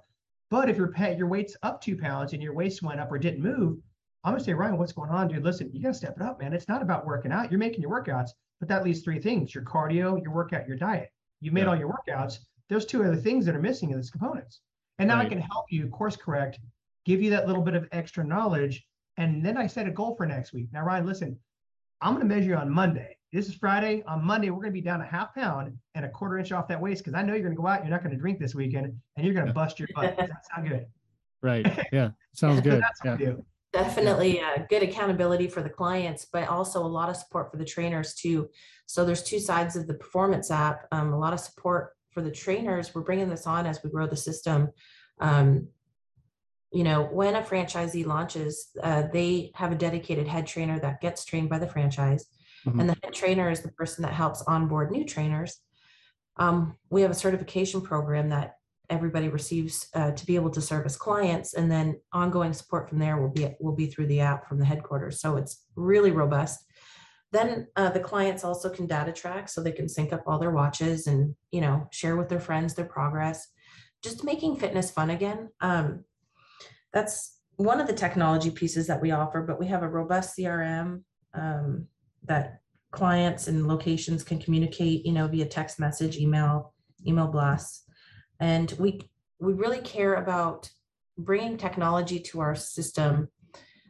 But 0.49 0.69
if 0.69 0.77
your 0.77 0.89
pet 0.89 1.17
your 1.17 1.27
weight's 1.27 1.57
up 1.63 1.81
two 1.81 1.97
pounds 1.97 2.33
and 2.33 2.43
your 2.43 2.53
waist 2.53 2.83
went 2.83 2.99
up 2.99 3.11
or 3.11 3.17
didn't 3.17 3.41
move, 3.41 3.79
I'm 4.23 4.33
gonna 4.33 4.43
say, 4.43 4.53
Ryan, 4.53 4.77
what's 4.77 4.93
going 4.93 5.09
on, 5.09 5.27
dude? 5.27 5.43
Listen, 5.43 5.69
you 5.73 5.81
gotta 5.81 5.93
step 5.95 6.15
it 6.15 6.23
up, 6.23 6.39
man. 6.39 6.53
It's 6.53 6.67
not 6.67 6.81
about 6.81 7.05
working 7.05 7.31
out. 7.31 7.51
You're 7.51 7.59
making 7.59 7.81
your 7.81 7.91
workouts, 7.91 8.29
but 8.59 8.69
that 8.69 8.83
leaves 8.83 9.01
three 9.01 9.19
things: 9.19 9.53
your 9.55 9.63
cardio, 9.63 10.21
your 10.21 10.31
workout, 10.31 10.67
your 10.67 10.77
diet. 10.77 11.11
You've 11.41 11.53
made 11.53 11.61
Yeah. 11.61 11.69
all 11.69 11.75
your 11.75 11.89
workouts. 11.89 12.39
There's 12.69 12.85
two 12.85 13.03
other 13.03 13.17
things 13.17 13.45
that 13.45 13.55
are 13.55 13.61
missing 13.61 13.91
in 13.91 13.97
these 13.97 14.11
components. 14.11 14.61
And 14.99 15.07
now 15.07 15.19
I 15.19 15.25
can 15.25 15.39
help 15.39 15.65
you 15.71 15.89
course 15.89 16.15
correct, 16.15 16.59
give 17.03 17.21
you 17.21 17.31
that 17.31 17.47
little 17.47 17.63
bit 17.63 17.75
of 17.75 17.87
extra 17.91 18.23
knowledge, 18.23 18.87
and 19.17 19.43
then 19.43 19.57
I 19.57 19.67
set 19.67 19.87
a 19.87 19.91
goal 19.91 20.15
for 20.15 20.25
next 20.25 20.53
week. 20.53 20.69
Now, 20.71 20.85
Ryan, 20.85 21.05
listen, 21.05 21.39
I'm 22.03 22.15
going 22.15 22.27
to 22.27 22.35
measure 22.35 22.49
you 22.49 22.55
on 22.57 22.69
Monday. 22.69 23.15
This 23.31 23.47
is 23.47 23.55
Friday. 23.55 24.03
On 24.07 24.21
Monday, 24.23 24.49
we're 24.49 24.57
going 24.61 24.73
to 24.73 24.73
be 24.73 24.81
down 24.81 24.99
a 24.99 25.05
half 25.05 25.33
pound 25.33 25.73
and 25.95 26.03
a 26.05 26.09
quarter 26.09 26.37
inch 26.37 26.51
off 26.51 26.67
that 26.67 26.79
waist 26.79 27.01
because 27.01 27.17
I 27.17 27.23
know 27.23 27.33
you're 27.33 27.43
going 27.43 27.55
to 27.55 27.59
go 27.61 27.65
out. 27.65 27.79
You're 27.81 27.91
not 27.91 28.03
going 28.03 28.13
to 28.13 28.19
drink 28.19 28.39
this 28.39 28.53
weekend, 28.53 28.87
and 29.15 29.25
you're 29.25 29.33
going 29.33 29.45
to 29.45 29.51
Yeah. 29.51 29.53
bust 29.53 29.79
your 29.79 29.87
butt. 29.95 30.17
Does 30.17 30.27
that 30.27 30.45
sound 30.53 30.67
good? 30.67 30.85
Right. 31.41 31.65
Yeah. 31.93 32.09
Sounds 32.33 32.57
So 32.57 32.61
good. 32.61 32.81
that's 32.81 33.03
what 33.05 33.19
Yeah. 33.21 33.29
we 33.29 33.35
do. 33.37 33.45
Definitely 33.71 34.41
uh, 34.41 34.65
good 34.69 34.83
accountability 34.83 35.47
for 35.47 35.63
the 35.63 35.69
clients, 35.69 36.25
but 36.31 36.47
also 36.49 36.85
a 36.85 36.85
lot 36.85 37.09
of 37.09 37.15
support 37.15 37.49
for 37.49 37.57
the 37.57 37.65
trainers 37.65 38.13
too. 38.13 38.49
So 38.85 39.05
there's 39.05 39.23
two 39.23 39.39
sides 39.39 39.77
of 39.77 39.87
the 39.87 39.93
performance 39.93 40.51
app. 40.51 40.85
Um, 40.91 41.13
a 41.13 41.17
lot 41.17 41.31
of 41.33 41.39
support 41.39 41.93
for 42.11 42.21
the 42.21 42.29
trainers. 42.31 42.93
We're 42.93 43.01
bringing 43.01 43.29
this 43.29 43.47
on 43.47 43.65
as 43.65 43.81
we 43.81 43.89
grow 43.89 44.07
the 44.07 44.17
system. 44.17 44.69
Um, 45.21 45.69
you 46.73 46.83
know, 46.83 47.03
when 47.03 47.35
a 47.35 47.41
franchisee 47.41 48.05
launches, 48.05 48.69
uh, 48.81 49.03
they 49.13 49.51
have 49.53 49.71
a 49.71 49.75
dedicated 49.75 50.27
head 50.27 50.47
trainer 50.47 50.79
that 50.79 51.01
gets 51.01 51.23
trained 51.23 51.49
by 51.49 51.59
the 51.59 51.67
franchise, 51.67 52.25
Mhm. 52.65 52.79
and 52.79 52.89
the 52.89 52.97
head 53.03 53.13
trainer 53.13 53.51
is 53.51 53.61
the 53.61 53.71
person 53.71 54.01
that 54.03 54.13
helps 54.13 54.41
onboard 54.47 54.89
new 54.91 55.05
trainers. 55.05 55.59
Um, 56.37 56.77
we 56.89 57.03
have 57.03 57.11
a 57.11 57.15
certification 57.15 57.81
program 57.81 58.29
that 58.29 58.55
everybody 58.89 59.29
receives 59.29 59.87
uh, 59.93 60.11
to 60.11 60.25
be 60.25 60.35
able 60.35 60.49
to 60.49 60.61
service 60.61 60.95
clients 60.95 61.53
and 61.53 61.71
then 61.71 61.99
ongoing 62.11 62.53
support 62.53 62.89
from 62.89 62.99
there 62.99 63.17
will 63.17 63.29
be 63.29 63.55
will 63.59 63.75
be 63.75 63.87
through 63.87 64.07
the 64.07 64.19
app 64.19 64.47
from 64.47 64.59
the 64.59 64.65
headquarters 64.65 65.21
so 65.21 65.37
it's 65.37 65.65
really 65.75 66.11
robust 66.11 66.65
then 67.31 67.65
uh, 67.77 67.89
the 67.89 67.99
clients 67.99 68.43
also 68.43 68.69
can 68.69 68.85
data 68.85 69.11
track 69.11 69.47
so 69.47 69.63
they 69.63 69.71
can 69.71 69.87
sync 69.87 70.11
up 70.11 70.21
all 70.27 70.37
their 70.37 70.51
watches 70.51 71.07
and 71.07 71.33
you 71.51 71.61
know 71.61 71.87
share 71.91 72.17
with 72.17 72.27
their 72.27 72.41
friends 72.41 72.73
their 72.73 72.85
progress 72.85 73.47
just 74.03 74.23
making 74.25 74.57
fitness 74.57 74.91
fun 74.91 75.09
again 75.11 75.49
um, 75.61 76.03
that's 76.93 77.39
one 77.57 77.79
of 77.79 77.87
the 77.87 77.93
technology 77.93 78.49
pieces 78.49 78.87
that 78.87 79.01
we 79.01 79.11
offer 79.11 79.41
but 79.41 79.59
we 79.59 79.67
have 79.67 79.83
a 79.83 79.87
robust 79.87 80.37
crm 80.37 81.01
um, 81.33 81.87
that 82.23 82.59
clients 82.91 83.47
and 83.47 83.67
locations 83.67 84.23
can 84.23 84.39
communicate 84.39 85.05
you 85.05 85.11
know 85.11 85.27
via 85.27 85.45
text 85.45 85.79
message 85.79 86.17
email 86.17 86.73
email 87.05 87.27
blasts. 87.27 87.83
And 88.39 88.71
we 88.79 89.01
we 89.39 89.53
really 89.53 89.81
care 89.81 90.15
about 90.15 90.69
bringing 91.17 91.57
technology 91.57 92.19
to 92.19 92.39
our 92.39 92.55
system 92.55 93.29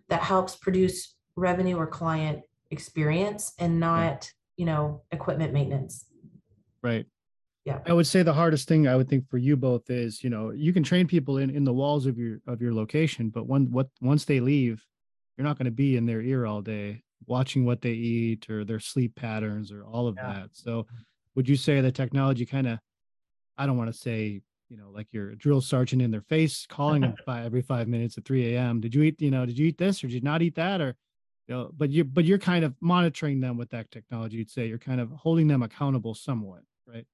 that 0.10 0.22
helps 0.22 0.56
produce 0.56 1.16
revenue 1.36 1.78
or 1.78 1.88
client 1.88 2.42
experience 2.72 3.54
and 3.60 3.80
not 3.80 4.30
you 4.58 4.66
know 4.66 5.02
equipment 5.12 5.54
maintenance. 5.54 6.06
Right. 6.82 7.06
Yeah. 7.66 7.80
I 7.86 7.94
would 7.94 8.08
say 8.08 8.24
the 8.24 8.34
hardest 8.34 8.68
thing 8.68 8.88
I 8.88 8.96
would 8.96 9.08
think 9.10 9.30
for 9.30 9.38
you 9.38 9.56
both 9.56 9.90
is, 9.90 10.24
you 10.24 10.30
know, 10.30 10.52
you 10.52 10.74
can 10.74 10.84
train 10.84 11.08
people 11.08 11.38
in, 11.38 11.50
in 11.50 11.64
the 11.64 11.74
walls 11.74 12.06
of 12.06 12.18
your 12.18 12.40
of 12.48 12.62
your 12.62 12.74
location, 12.74 13.30
but 13.30 13.48
when 13.48 13.72
what 13.72 13.88
once 14.02 14.26
they 14.26 14.40
leave, 14.40 14.86
you're 15.38 15.46
not 15.46 15.58
going 15.58 15.66
to 15.66 15.72
be 15.72 15.96
in 15.96 16.06
their 16.06 16.22
ear 16.22 16.46
all 16.46 16.62
day 16.62 17.04
watching 17.26 17.64
what 17.64 17.82
they 17.82 17.92
eat 17.92 18.50
or 18.50 18.66
their 18.66 18.80
sleep 18.82 19.16
patterns 19.16 19.72
or 19.72 19.86
all 19.86 20.08
of 20.08 20.18
Yeah. 20.18 20.34
that. 20.34 20.50
So 20.52 20.88
would 21.36 21.48
you 21.48 21.56
say 21.56 21.80
the 21.80 21.92
technology 21.92 22.46
kind 22.46 22.68
of 22.68 22.80
I 23.58 23.66
don't 23.66 23.78
want 23.78 23.92
to 23.94 23.98
say, 23.98 24.42
you 24.70 24.78
know, 24.78 24.90
like 24.90 25.08
your 25.12 25.36
drill 25.36 25.62
sergeant 25.62 26.02
in 26.02 26.12
their 26.12 26.22
face 26.22 26.66
calling 26.66 27.02
them 27.04 27.16
by 27.26 27.44
every 27.44 27.62
five 27.62 27.88
minutes 27.88 28.18
at 28.18 28.26
3 28.26 28.56
a.m. 28.56 28.82
Did 28.82 28.94
you 28.96 29.04
eat, 29.04 29.22
you 29.22 29.32
know, 29.32 29.46
did 29.46 29.58
you 29.58 29.68
eat 29.68 29.78
this 29.78 30.04
or 30.04 30.08
did 30.08 30.16
you 30.16 30.22
not 30.22 30.42
eat 30.42 30.56
that? 30.56 30.82
Or 30.82 30.96
you 31.48 31.56
know, 31.56 31.72
but 31.76 31.92
you're 31.92 32.06
but 32.06 32.26
you're 32.26 32.40
kind 32.40 32.66
of 32.66 32.76
monitoring 32.82 33.40
them 33.40 33.58
with 33.58 33.70
that 33.70 33.90
technology. 33.92 34.38
You'd 34.38 34.50
say 34.50 34.68
you're 34.68 34.78
kind 34.80 35.00
of 35.00 35.12
holding 35.12 35.48
them 35.48 35.62
accountable 35.64 36.14
somewhat, 36.14 36.62
right? 36.86 37.06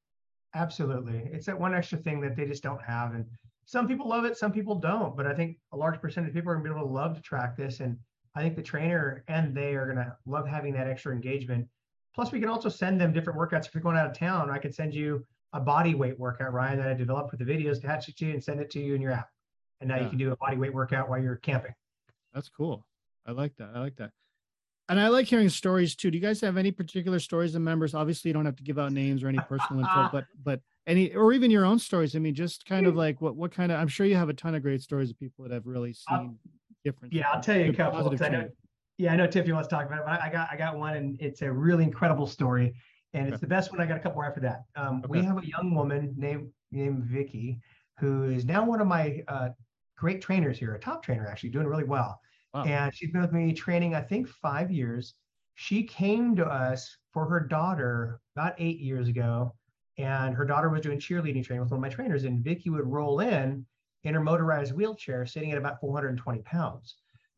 Absolutely. 0.55 1.29
It's 1.31 1.45
that 1.45 1.59
one 1.59 1.73
extra 1.73 1.97
thing 1.97 2.21
that 2.21 2.35
they 2.35 2.45
just 2.45 2.63
don't 2.63 2.81
have. 2.83 3.13
And 3.13 3.25
some 3.65 3.87
people 3.87 4.07
love 4.07 4.25
it, 4.25 4.37
some 4.37 4.51
people 4.51 4.75
don't. 4.75 5.15
But 5.15 5.27
I 5.27 5.33
think 5.33 5.57
a 5.71 5.77
large 5.77 6.01
percentage 6.01 6.29
of 6.29 6.35
people 6.35 6.51
are 6.51 6.55
going 6.55 6.65
to 6.65 6.73
be 6.73 6.75
able 6.77 6.87
to 6.87 6.93
love 6.93 7.15
to 7.15 7.21
track 7.21 7.55
this. 7.55 7.79
And 7.81 7.97
I 8.35 8.41
think 8.41 8.55
the 8.55 8.63
trainer 8.63 9.23
and 9.27 9.55
they 9.55 9.75
are 9.75 9.85
going 9.85 9.97
to 9.97 10.15
love 10.25 10.47
having 10.47 10.73
that 10.73 10.87
extra 10.87 11.13
engagement. 11.13 11.67
Plus, 12.15 12.31
we 12.31 12.39
can 12.39 12.49
also 12.49 12.69
send 12.69 12.99
them 12.99 13.13
different 13.13 13.37
workouts. 13.37 13.67
If 13.67 13.75
you're 13.75 13.83
going 13.83 13.97
out 13.97 14.07
of 14.07 14.17
town, 14.17 14.49
I 14.49 14.57
could 14.57 14.73
send 14.73 14.93
you 14.93 15.25
a 15.53 15.59
body 15.59 15.95
weight 15.95 16.19
workout, 16.19 16.53
Ryan, 16.53 16.77
that 16.79 16.87
I 16.87 16.93
developed 16.93 17.31
with 17.31 17.39
the 17.39 17.45
videos, 17.45 17.77
attach 17.77 18.09
it 18.09 18.17
to 18.17 18.25
you 18.25 18.33
and 18.33 18.43
send 18.43 18.59
it 18.59 18.69
to 18.71 18.79
you 18.79 18.95
in 18.95 19.01
your 19.01 19.11
app. 19.11 19.29
And 19.81 19.87
now 19.87 19.95
Yeah. 19.97 20.03
you 20.03 20.09
can 20.09 20.17
do 20.17 20.31
a 20.31 20.35
body 20.37 20.57
weight 20.57 20.73
workout 20.73 21.09
while 21.09 21.19
you're 21.21 21.37
camping. 21.37 21.73
That's 22.33 22.49
cool. 22.49 22.85
I 23.25 23.31
like 23.31 23.55
that. 23.57 23.71
I 23.75 23.79
like 23.79 23.95
that. 23.97 24.11
And 24.89 24.99
I 24.99 25.07
like 25.07 25.27
hearing 25.27 25.49
stories 25.49 25.95
too. 25.95 26.09
Do 26.09 26.17
you 26.17 26.21
guys 26.21 26.41
have 26.41 26.57
any 26.57 26.71
particular 26.71 27.19
stories 27.19 27.53
of 27.53 27.61
members? 27.61 27.93
Obviously, 27.93 28.29
you 28.29 28.33
don't 28.33 28.45
have 28.45 28.55
to 28.55 28.63
give 28.63 28.79
out 28.79 28.91
names 28.91 29.23
or 29.23 29.27
any 29.27 29.39
personal 29.39 29.81
info, 29.87 30.09
but 30.11 30.25
but 30.43 30.61
any 30.87 31.13
or 31.13 31.31
even 31.31 31.51
your 31.51 31.63
own 31.63 31.77
stories. 31.77 32.15
I 32.15 32.19
mean, 32.19 32.33
just 32.33 32.65
kind 32.65 32.87
of 32.87 32.95
like 32.95 33.21
what 33.21 33.35
what 33.35 33.51
kind 33.51 33.71
of 33.71 33.79
I'm 33.79 33.87
sure 33.87 34.07
you 34.07 34.15
have 34.15 34.29
a 34.29 34.33
ton 34.33 34.55
of 34.55 34.63
great 34.63 34.81
stories 34.81 35.11
of 35.11 35.19
people 35.19 35.43
that 35.45 35.53
have 35.53 35.67
really 35.67 35.95
I'll- 36.07 36.19
seen 36.21 36.39
difference. 36.83 37.13
Yeah, 37.13 37.27
I'll 37.31 37.41
tell 37.41 37.55
you 37.57 37.71
a 37.71 37.73
couple. 37.73 37.99
I 38.23 38.29
know, 38.29 38.49
yeah, 38.97 39.13
I 39.13 39.15
know 39.15 39.27
Tiffany 39.27 39.53
wants 39.53 39.67
to 39.67 39.75
talk 39.75 39.85
about 39.85 39.99
it, 39.99 40.05
but 40.05 40.21
I 40.21 40.29
got 40.29 40.49
I 40.51 40.57
got 40.57 40.75
one, 40.77 40.95
and 40.95 41.21
it's 41.21 41.43
a 41.43 41.51
really 41.51 41.83
incredible 41.83 42.25
story, 42.25 42.73
and 43.13 43.27
it's 43.27 43.35
Okay. 43.35 43.41
the 43.41 43.47
best 43.47 43.71
one. 43.71 43.79
I 43.81 43.85
got 43.85 43.97
a 43.97 43.99
couple 43.99 44.15
more 44.15 44.25
after 44.25 44.41
that. 44.41 44.63
Um, 44.75 45.03
We 45.07 45.23
have 45.23 45.37
a 45.37 45.45
young 45.45 45.75
woman 45.75 46.15
named 46.17 46.51
named 46.71 47.03
Vicky, 47.03 47.59
who 47.99 48.23
is 48.23 48.43
now 48.43 48.65
one 48.65 48.81
of 48.81 48.87
my 48.87 49.21
uh, 49.27 49.49
great 49.97 50.19
trainers 50.21 50.57
here, 50.57 50.73
a 50.73 50.79
top 50.79 51.03
trainer 51.03 51.27
actually, 51.27 51.49
doing 51.51 51.67
really 51.67 51.83
well. 51.83 52.19
Wow. 52.53 52.63
And 52.63 52.93
she's 52.93 53.11
been 53.11 53.21
with 53.21 53.31
me 53.33 53.53
training, 53.53 53.95
I 53.95 54.01
think, 54.01 54.27
five 54.27 54.71
years. 54.71 55.15
She 55.55 55.83
came 55.83 56.35
to 56.37 56.45
us 56.45 56.97
for 57.11 57.27
her 57.29 57.39
daughter 57.39 58.21
about 58.35 58.55
eight 58.57 58.79
years 58.79 59.07
ago, 59.07 59.55
and 59.97 60.33
her 60.35 60.45
daughter 60.45 60.69
was 60.69 60.81
doing 60.81 60.99
cheerleading 60.99 61.43
training 61.43 61.61
with 61.61 61.71
one 61.71 61.77
of 61.79 61.81
my 61.81 61.89
trainers, 61.89 62.23
and 62.23 62.43
Vicky 62.43 62.69
would 62.69 62.85
roll 62.87 63.19
in 63.19 63.65
in 64.03 64.13
her 64.13 64.21
motorized 64.21 64.73
wheelchair, 64.73 65.25
sitting 65.25 65.51
at 65.51 65.57
about 65.57 65.79
420 65.81 66.41
pounds. 66.43 66.97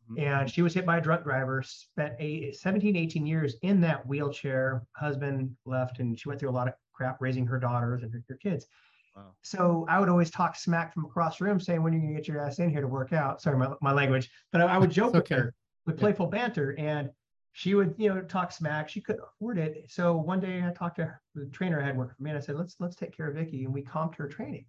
Mhm. 0.09 0.19
And 0.19 0.49
she 0.51 0.61
was 0.61 0.73
hit 0.73 0.85
by 0.85 0.97
a 0.97 1.01
drunk 1.01 1.23
driver, 1.23 1.63
spent 1.63 2.15
a 2.19 2.51
17, 2.51 2.95
18 2.95 3.25
years 3.25 3.55
in 3.63 3.81
that 3.81 4.05
wheelchair. 4.05 4.85
Husband 4.95 5.57
left, 5.65 5.99
and 5.99 6.17
she 6.19 6.27
went 6.29 6.39
through 6.39 6.49
a 6.49 6.51
lot 6.51 6.67
of 6.67 6.75
crap 6.93 7.19
raising 7.21 7.47
her 7.47 7.59
daughters 7.59 8.03
and 8.03 8.13
her, 8.13 8.23
her 8.29 8.37
kids. 8.37 8.67
Wow. 9.15 9.35
So 9.43 9.85
I 9.89 9.99
would 9.99 10.09
always 10.09 10.31
talk 10.31 10.55
smack 10.55 10.93
from 10.93 11.05
across 11.05 11.37
the 11.37 11.45
room, 11.45 11.59
saying, 11.59 11.81
"When 11.83 11.93
are 11.93 11.97
you 11.97 12.01
gonna 12.03 12.15
get 12.15 12.27
your 12.27 12.39
ass 12.45 12.59
in 12.59 12.69
here 12.69 12.81
to 12.81 12.87
work 12.87 13.11
out?" 13.13 13.41
Sorry, 13.41 13.57
my, 13.57 13.73
my 13.81 13.91
language, 13.91 14.31
but 14.51 14.61
I, 14.61 14.65
I 14.75 14.77
would 14.77 14.91
joke 14.91 15.13
with 15.13 15.27
her 15.29 15.53
with 15.85 15.95
Yeah. 15.97 16.01
playful 16.01 16.27
banter, 16.27 16.75
and 16.77 17.11
she 17.53 17.73
would, 17.75 17.95
you 17.97 18.09
know, 18.09 18.21
talk 18.21 18.51
smack. 18.51 18.87
She 18.87 19.01
couldn't 19.01 19.23
afford 19.23 19.57
it, 19.57 19.89
so 19.91 20.15
one 20.15 20.39
day 20.39 20.63
I 20.63 20.71
talked 20.71 20.95
to 20.97 21.05
her, 21.05 21.21
the 21.35 21.47
trainer 21.47 21.81
I 21.81 21.85
had 21.85 21.97
working 21.97 22.15
for 22.15 22.23
me, 22.23 22.29
and 22.31 22.37
I 22.37 22.41
said, 22.41 22.55
"Let's 22.55 22.75
let's 22.79 22.95
take 22.95 23.15
care 23.15 23.27
of 23.27 23.35
Vicky," 23.35 23.65
and 23.65 23.73
we 23.73 23.83
comped 23.83 24.15
her 24.15 24.27
training. 24.27 24.65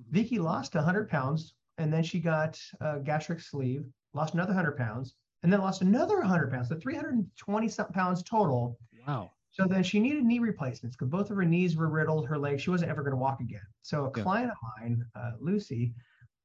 Mhm. 0.00 0.10
Vicky 0.10 0.38
lost 0.38 0.74
100 0.74 1.08
pounds, 1.08 1.54
and 1.78 1.92
then 1.92 2.02
she 2.02 2.20
got 2.20 2.60
a 2.80 2.98
gastric 3.00 3.40
sleeve, 3.40 3.86
lost 4.14 4.34
another 4.34 4.52
100 4.54 4.76
pounds, 4.76 5.14
and 5.42 5.52
then 5.52 5.60
lost 5.60 5.82
another 5.82 6.18
100 6.18 6.50
pounds, 6.50 6.68
so 6.70 6.76
320 6.78 7.68
something 7.68 7.94
pounds 7.94 8.22
total. 8.22 8.78
Wow. 9.06 9.35
So 9.56 9.66
then 9.66 9.82
she 9.82 10.00
needed 10.00 10.22
knee 10.22 10.38
replacements 10.38 10.96
because 10.96 11.08
both 11.08 11.30
of 11.30 11.36
her 11.36 11.44
knees 11.44 11.76
were 11.76 11.88
riddled, 11.88 12.26
her 12.26 12.36
legs, 12.36 12.60
she 12.60 12.68
wasn't 12.68 12.90
ever 12.90 13.02
going 13.02 13.12
to 13.12 13.16
walk 13.16 13.40
again. 13.40 13.62
So 13.80 14.04
a 14.04 14.18
Yeah. 14.18 14.22
client 14.22 14.50
of 14.50 14.56
mine, 14.78 15.02
uh, 15.14 15.32
Lucy, 15.40 15.94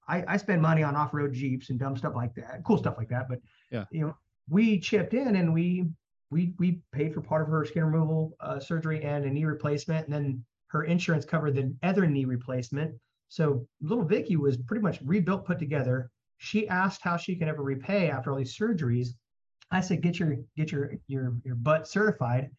I, 0.08 0.24
I 0.30 0.38
spend 0.38 0.62
money 0.62 0.82
on 0.82 0.96
off-road 0.96 1.34
Jeeps 1.34 1.72
and 1.72 1.78
dumb 1.78 1.98
stuff 1.98 2.16
like 2.16 2.34
that, 2.36 2.64
cool 2.64 2.78
stuff 2.78 2.96
like 2.98 3.10
that. 3.10 3.28
But 3.28 3.40
Yeah. 3.70 3.84
you 3.92 4.00
know, 4.00 4.16
we 4.50 4.80
chipped 4.80 5.14
in 5.14 5.36
and 5.36 5.54
we 5.54 5.88
we 6.30 6.54
we 6.58 6.80
paid 6.94 7.14
for 7.14 7.20
part 7.20 7.42
of 7.42 7.50
her 7.50 7.66
skin 7.66 7.84
removal 7.84 8.38
uh, 8.40 8.62
surgery 8.62 9.04
and 9.04 9.26
a 9.26 9.30
knee 9.30 9.44
replacement, 9.44 10.06
and 10.06 10.14
then 10.14 10.46
her 10.68 10.86
insurance 10.86 11.26
covered 11.26 11.56
the 11.56 11.76
other 11.84 12.08
knee 12.08 12.24
replacement. 12.24 12.96
So 13.28 13.68
little 13.82 14.06
Vicky 14.06 14.38
was 14.38 14.56
pretty 14.56 14.82
much 14.82 15.02
rebuilt, 15.02 15.46
put 15.46 15.60
together. 15.60 16.10
She 16.38 16.66
asked 16.70 17.02
how 17.02 17.18
she 17.18 17.36
can 17.36 17.50
ever 17.50 17.62
repay 17.62 18.10
after 18.10 18.32
all 18.32 18.38
these 18.38 18.58
surgeries. 18.58 19.10
I 19.70 19.82
said, 19.82 20.02
get 20.02 20.18
your 20.18 20.38
get 20.56 20.72
your 20.72 20.94
your 21.08 21.36
your 21.44 21.56
butt 21.56 21.90
certified 21.90 22.52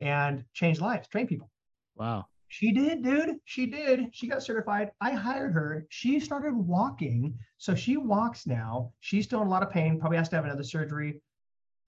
and 0.00 0.44
change 0.52 0.80
lives, 0.80 1.08
train 1.08 1.26
people. 1.26 1.50
Wow. 1.96 2.26
She 2.50 2.72
did, 2.72 3.02
dude. 3.02 3.36
She 3.44 3.66
did. 3.66 4.08
She 4.14 4.26
got 4.26 4.42
certified. 4.42 4.92
I 5.02 5.12
hired 5.12 5.52
her. 5.52 5.86
She 5.90 6.18
started 6.18 6.54
walking. 6.54 7.38
So 7.58 7.74
she 7.74 7.98
walks 7.98 8.46
now. 8.46 8.92
She's 9.00 9.26
still 9.26 9.42
in 9.42 9.48
a 9.48 9.50
lot 9.50 9.62
of 9.62 9.70
pain, 9.70 10.00
probably 10.00 10.16
has 10.16 10.30
to 10.30 10.36
have 10.36 10.46
another 10.46 10.62
surgery. 10.62 11.20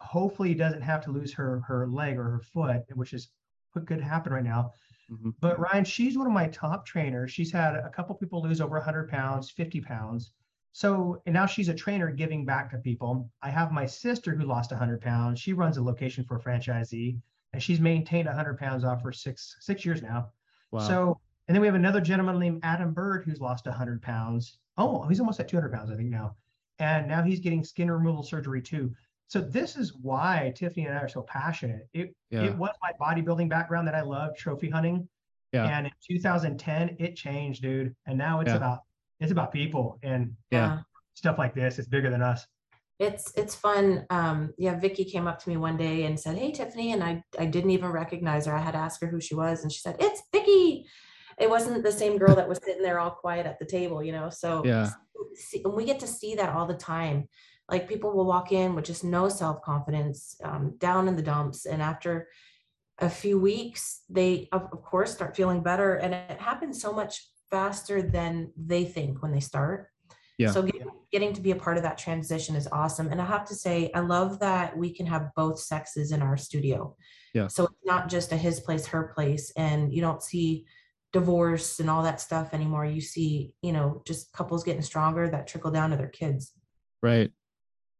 Hopefully 0.00 0.54
doesn't 0.54 0.82
have 0.82 1.02
to 1.04 1.12
lose 1.12 1.32
her 1.34 1.60
her 1.60 1.86
leg 1.86 2.18
or 2.18 2.24
her 2.24 2.40
foot, 2.40 2.82
which 2.94 3.12
is 3.14 3.30
what 3.72 3.86
could 3.86 4.00
happen 4.00 4.32
right 4.32 4.44
now. 4.44 4.72
Mhm. 5.10 5.34
But 5.40 5.58
Ryan, 5.58 5.84
she's 5.84 6.16
one 6.18 6.26
of 6.26 6.32
my 6.32 6.48
top 6.48 6.84
trainers. 6.86 7.30
She's 7.32 7.52
had 7.52 7.76
a 7.76 7.90
couple 7.90 8.14
people 8.16 8.42
lose 8.42 8.60
over 8.60 8.76
100 8.76 9.08
pounds, 9.08 9.50
50 9.50 9.80
pounds. 9.80 10.32
So, 10.72 11.20
and 11.26 11.32
now 11.32 11.46
she's 11.46 11.68
a 11.68 11.74
trainer 11.74 12.10
giving 12.10 12.44
back 12.44 12.70
to 12.70 12.78
people. 12.78 13.30
I 13.42 13.50
have 13.50 13.72
my 13.72 13.86
sister 13.86 14.34
who 14.34 14.44
lost 14.44 14.72
100 14.72 15.00
pounds. 15.00 15.40
She 15.40 15.52
runs 15.52 15.78
a 15.78 15.82
location 15.82 16.24
for 16.24 16.36
a 16.36 16.40
franchisee, 16.40 17.18
and 17.52 17.62
she's 17.62 17.80
maintained 17.80 18.26
100 18.26 18.58
pounds 18.58 18.84
off 18.84 19.02
for 19.02 19.12
six 19.12 19.56
six 19.60 19.84
years 19.84 20.02
now. 20.02 20.30
Wow. 20.70 20.80
So, 20.80 21.20
and 21.48 21.54
then 21.54 21.60
we 21.60 21.66
have 21.66 21.74
another 21.74 22.00
gentleman 22.00 22.38
named 22.38 22.60
Adam 22.62 22.92
Bird 22.92 23.24
who's 23.24 23.40
lost 23.40 23.66
100 23.66 24.02
pounds. 24.02 24.58
Oh, 24.78 25.06
he's 25.08 25.20
almost 25.20 25.40
at 25.40 25.48
200 25.48 25.72
pounds, 25.72 25.90
I 25.90 25.96
think 25.96 26.10
now, 26.10 26.36
and 26.78 27.08
now 27.08 27.22
he's 27.22 27.40
getting 27.40 27.64
skin 27.64 27.90
removal 27.90 28.22
surgery 28.22 28.62
too. 28.62 28.94
So 29.26 29.40
this 29.40 29.76
is 29.76 29.94
why 29.94 30.52
Tiffany 30.56 30.86
and 30.86 30.96
I 30.96 31.02
are 31.02 31.08
so 31.08 31.22
passionate. 31.22 31.88
It 31.92 32.14
yeah. 32.30 32.42
it 32.42 32.56
was 32.56 32.74
my 32.82 32.92
bodybuilding 33.00 33.48
background 33.48 33.86
that 33.88 33.94
I 33.94 34.02
loved, 34.02 34.38
trophy 34.38 34.70
hunting. 34.70 35.08
Yeah. 35.52 35.66
And 35.66 35.86
in 35.86 35.92
2010, 36.08 36.96
it 37.00 37.16
changed, 37.16 37.62
dude. 37.62 37.94
And 38.06 38.16
now 38.16 38.40
it's 38.40 38.48
yeah. 38.48 38.56
about 38.56 38.80
it's 39.18 39.32
about 39.32 39.52
people 39.52 39.98
and 40.02 40.34
yeah 40.50 40.80
stuff 41.20 41.38
like 41.38 41.54
this. 41.54 41.78
It's 41.78 41.88
bigger 41.88 42.10
than 42.10 42.22
us. 42.22 42.46
It's 43.00 43.32
it's 43.34 43.54
fun. 43.54 44.04
Um, 44.10 44.52
yeah, 44.58 44.78
Vicky 44.78 45.06
came 45.06 45.26
up 45.26 45.38
to 45.40 45.48
me 45.48 45.56
one 45.56 45.78
day 45.78 46.04
and 46.04 46.20
said, 46.20 46.36
"Hey, 46.36 46.52
Tiffany," 46.52 46.92
and 46.92 47.02
I 47.02 47.24
I 47.38 47.46
didn't 47.46 47.70
even 47.70 47.90
recognize 47.90 48.44
her. 48.44 48.54
I 48.54 48.60
had 48.60 48.72
to 48.72 48.78
ask 48.78 49.00
her 49.00 49.06
who 49.06 49.22
she 49.22 49.34
was, 49.34 49.62
and 49.62 49.72
she 49.72 49.80
said, 49.80 49.96
"It's 49.98 50.22
Vicky." 50.30 50.86
It 51.38 51.48
wasn't 51.48 51.82
the 51.82 51.92
same 51.92 52.18
girl 52.18 52.36
that 52.36 52.46
was 52.46 52.60
sitting 52.62 52.82
there 52.82 53.00
all 53.00 53.12
quiet 53.12 53.46
at 53.46 53.58
the 53.58 53.64
table, 53.64 54.02
you 54.02 54.12
know. 54.12 54.28
So 54.28 54.62
yeah, 54.66 54.90
see, 55.34 55.64
we 55.66 55.86
get 55.86 55.98
to 56.00 56.06
see 56.06 56.34
that 56.34 56.54
all 56.54 56.66
the 56.66 56.74
time. 56.74 57.26
Like 57.70 57.88
people 57.88 58.12
will 58.12 58.26
walk 58.26 58.52
in 58.52 58.74
with 58.74 58.84
just 58.84 59.02
no 59.02 59.30
self 59.30 59.62
confidence, 59.62 60.36
um, 60.44 60.74
down 60.76 61.08
in 61.08 61.16
the 61.16 61.22
dumps, 61.22 61.64
and 61.64 61.80
after 61.80 62.28
a 62.98 63.08
few 63.08 63.40
weeks, 63.40 64.02
they 64.10 64.50
of, 64.52 64.68
of 64.72 64.82
course 64.82 65.12
start 65.12 65.34
feeling 65.34 65.62
better, 65.62 65.94
and 65.94 66.12
it 66.12 66.38
happens 66.38 66.82
so 66.82 66.92
much 66.92 67.30
faster 67.50 68.02
than 68.02 68.52
they 68.58 68.84
think 68.84 69.22
when 69.22 69.32
they 69.32 69.40
start. 69.40 69.88
Yeah. 70.40 70.52
So 70.52 70.62
getting, 70.62 70.88
getting, 71.12 71.32
to 71.34 71.40
be 71.42 71.50
a 71.50 71.56
part 71.56 71.76
of 71.76 71.82
that 71.82 71.98
transition 71.98 72.56
is 72.56 72.66
awesome. 72.72 73.08
And 73.08 73.20
I 73.20 73.26
have 73.26 73.44
to 73.48 73.54
say, 73.54 73.90
I 73.94 74.00
love 74.00 74.38
that 74.40 74.74
we 74.74 74.90
can 74.90 75.04
have 75.04 75.28
both 75.36 75.60
sexes 75.60 76.12
in 76.12 76.22
our 76.22 76.38
studio. 76.38 76.96
Yeah. 77.34 77.48
So 77.48 77.64
it's 77.64 77.84
not 77.84 78.08
just 78.08 78.32
a 78.32 78.38
his 78.38 78.58
place, 78.58 78.86
her 78.86 79.12
place, 79.14 79.52
and 79.54 79.92
you 79.92 80.00
don't 80.00 80.22
see 80.22 80.64
divorce 81.12 81.78
and 81.78 81.90
all 81.90 82.02
that 82.04 82.22
stuff 82.22 82.54
anymore. 82.54 82.86
You 82.86 83.02
see, 83.02 83.54
you 83.60 83.72
know, 83.72 84.02
just 84.06 84.32
couples 84.32 84.64
getting 84.64 84.80
stronger 84.80 85.28
that 85.28 85.46
trickle 85.46 85.70
down 85.70 85.90
to 85.90 85.96
their 85.96 86.08
kids. 86.08 86.52
Right. 87.02 87.30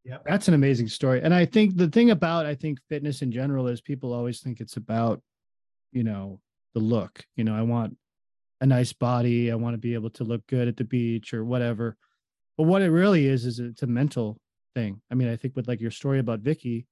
Yeah. 0.03 0.19
That's 0.25 0.49
an 0.49 0.55
amazing 0.55 0.89
story. 0.89 1.21
And 1.21 1.35
I 1.35 1.45
think 1.45 1.77
the 1.77 1.89
thing 1.89 2.11
about 2.11 2.47
I 2.47 2.55
think 2.55 2.79
fitness 2.89 3.21
in 3.21 3.31
general 3.31 3.69
is 3.69 3.83
people 3.83 4.15
always 4.15 4.41
think 4.41 4.61
it's 4.61 4.79
about, 4.79 5.21
you 5.93 6.05
know, 6.05 6.41
the 6.73 6.81
look. 6.81 7.23
You 7.37 7.45
know, 7.45 7.55
I 7.55 7.63
want 7.63 7.99
a 8.63 8.67
nice 8.67 8.95
body. 8.95 9.53
I 9.53 9.57
want 9.57 9.75
to 9.75 9.79
be 9.79 9.93
able 9.93 10.11
to 10.11 10.25
look 10.25 10.47
good 10.47 10.69
at 10.69 10.79
the 10.79 10.85
beach 10.85 11.35
or 11.35 11.45
whatever. 11.45 11.99
But 12.61 12.67
what 12.67 12.83
it 12.83 12.91
really 12.91 13.27
is 13.27 13.47
is 13.47 13.59
it's 13.59 13.85
a 13.85 13.87
mental 13.87 14.39
thing. 14.75 15.01
I 15.11 15.15
mean, 15.15 15.31
I 15.31 15.37
think 15.37 15.57
with 15.57 15.67
like 15.67 15.81
your 15.81 15.91
story 15.91 16.19
about 16.19 16.41
Vicky, 16.41 16.87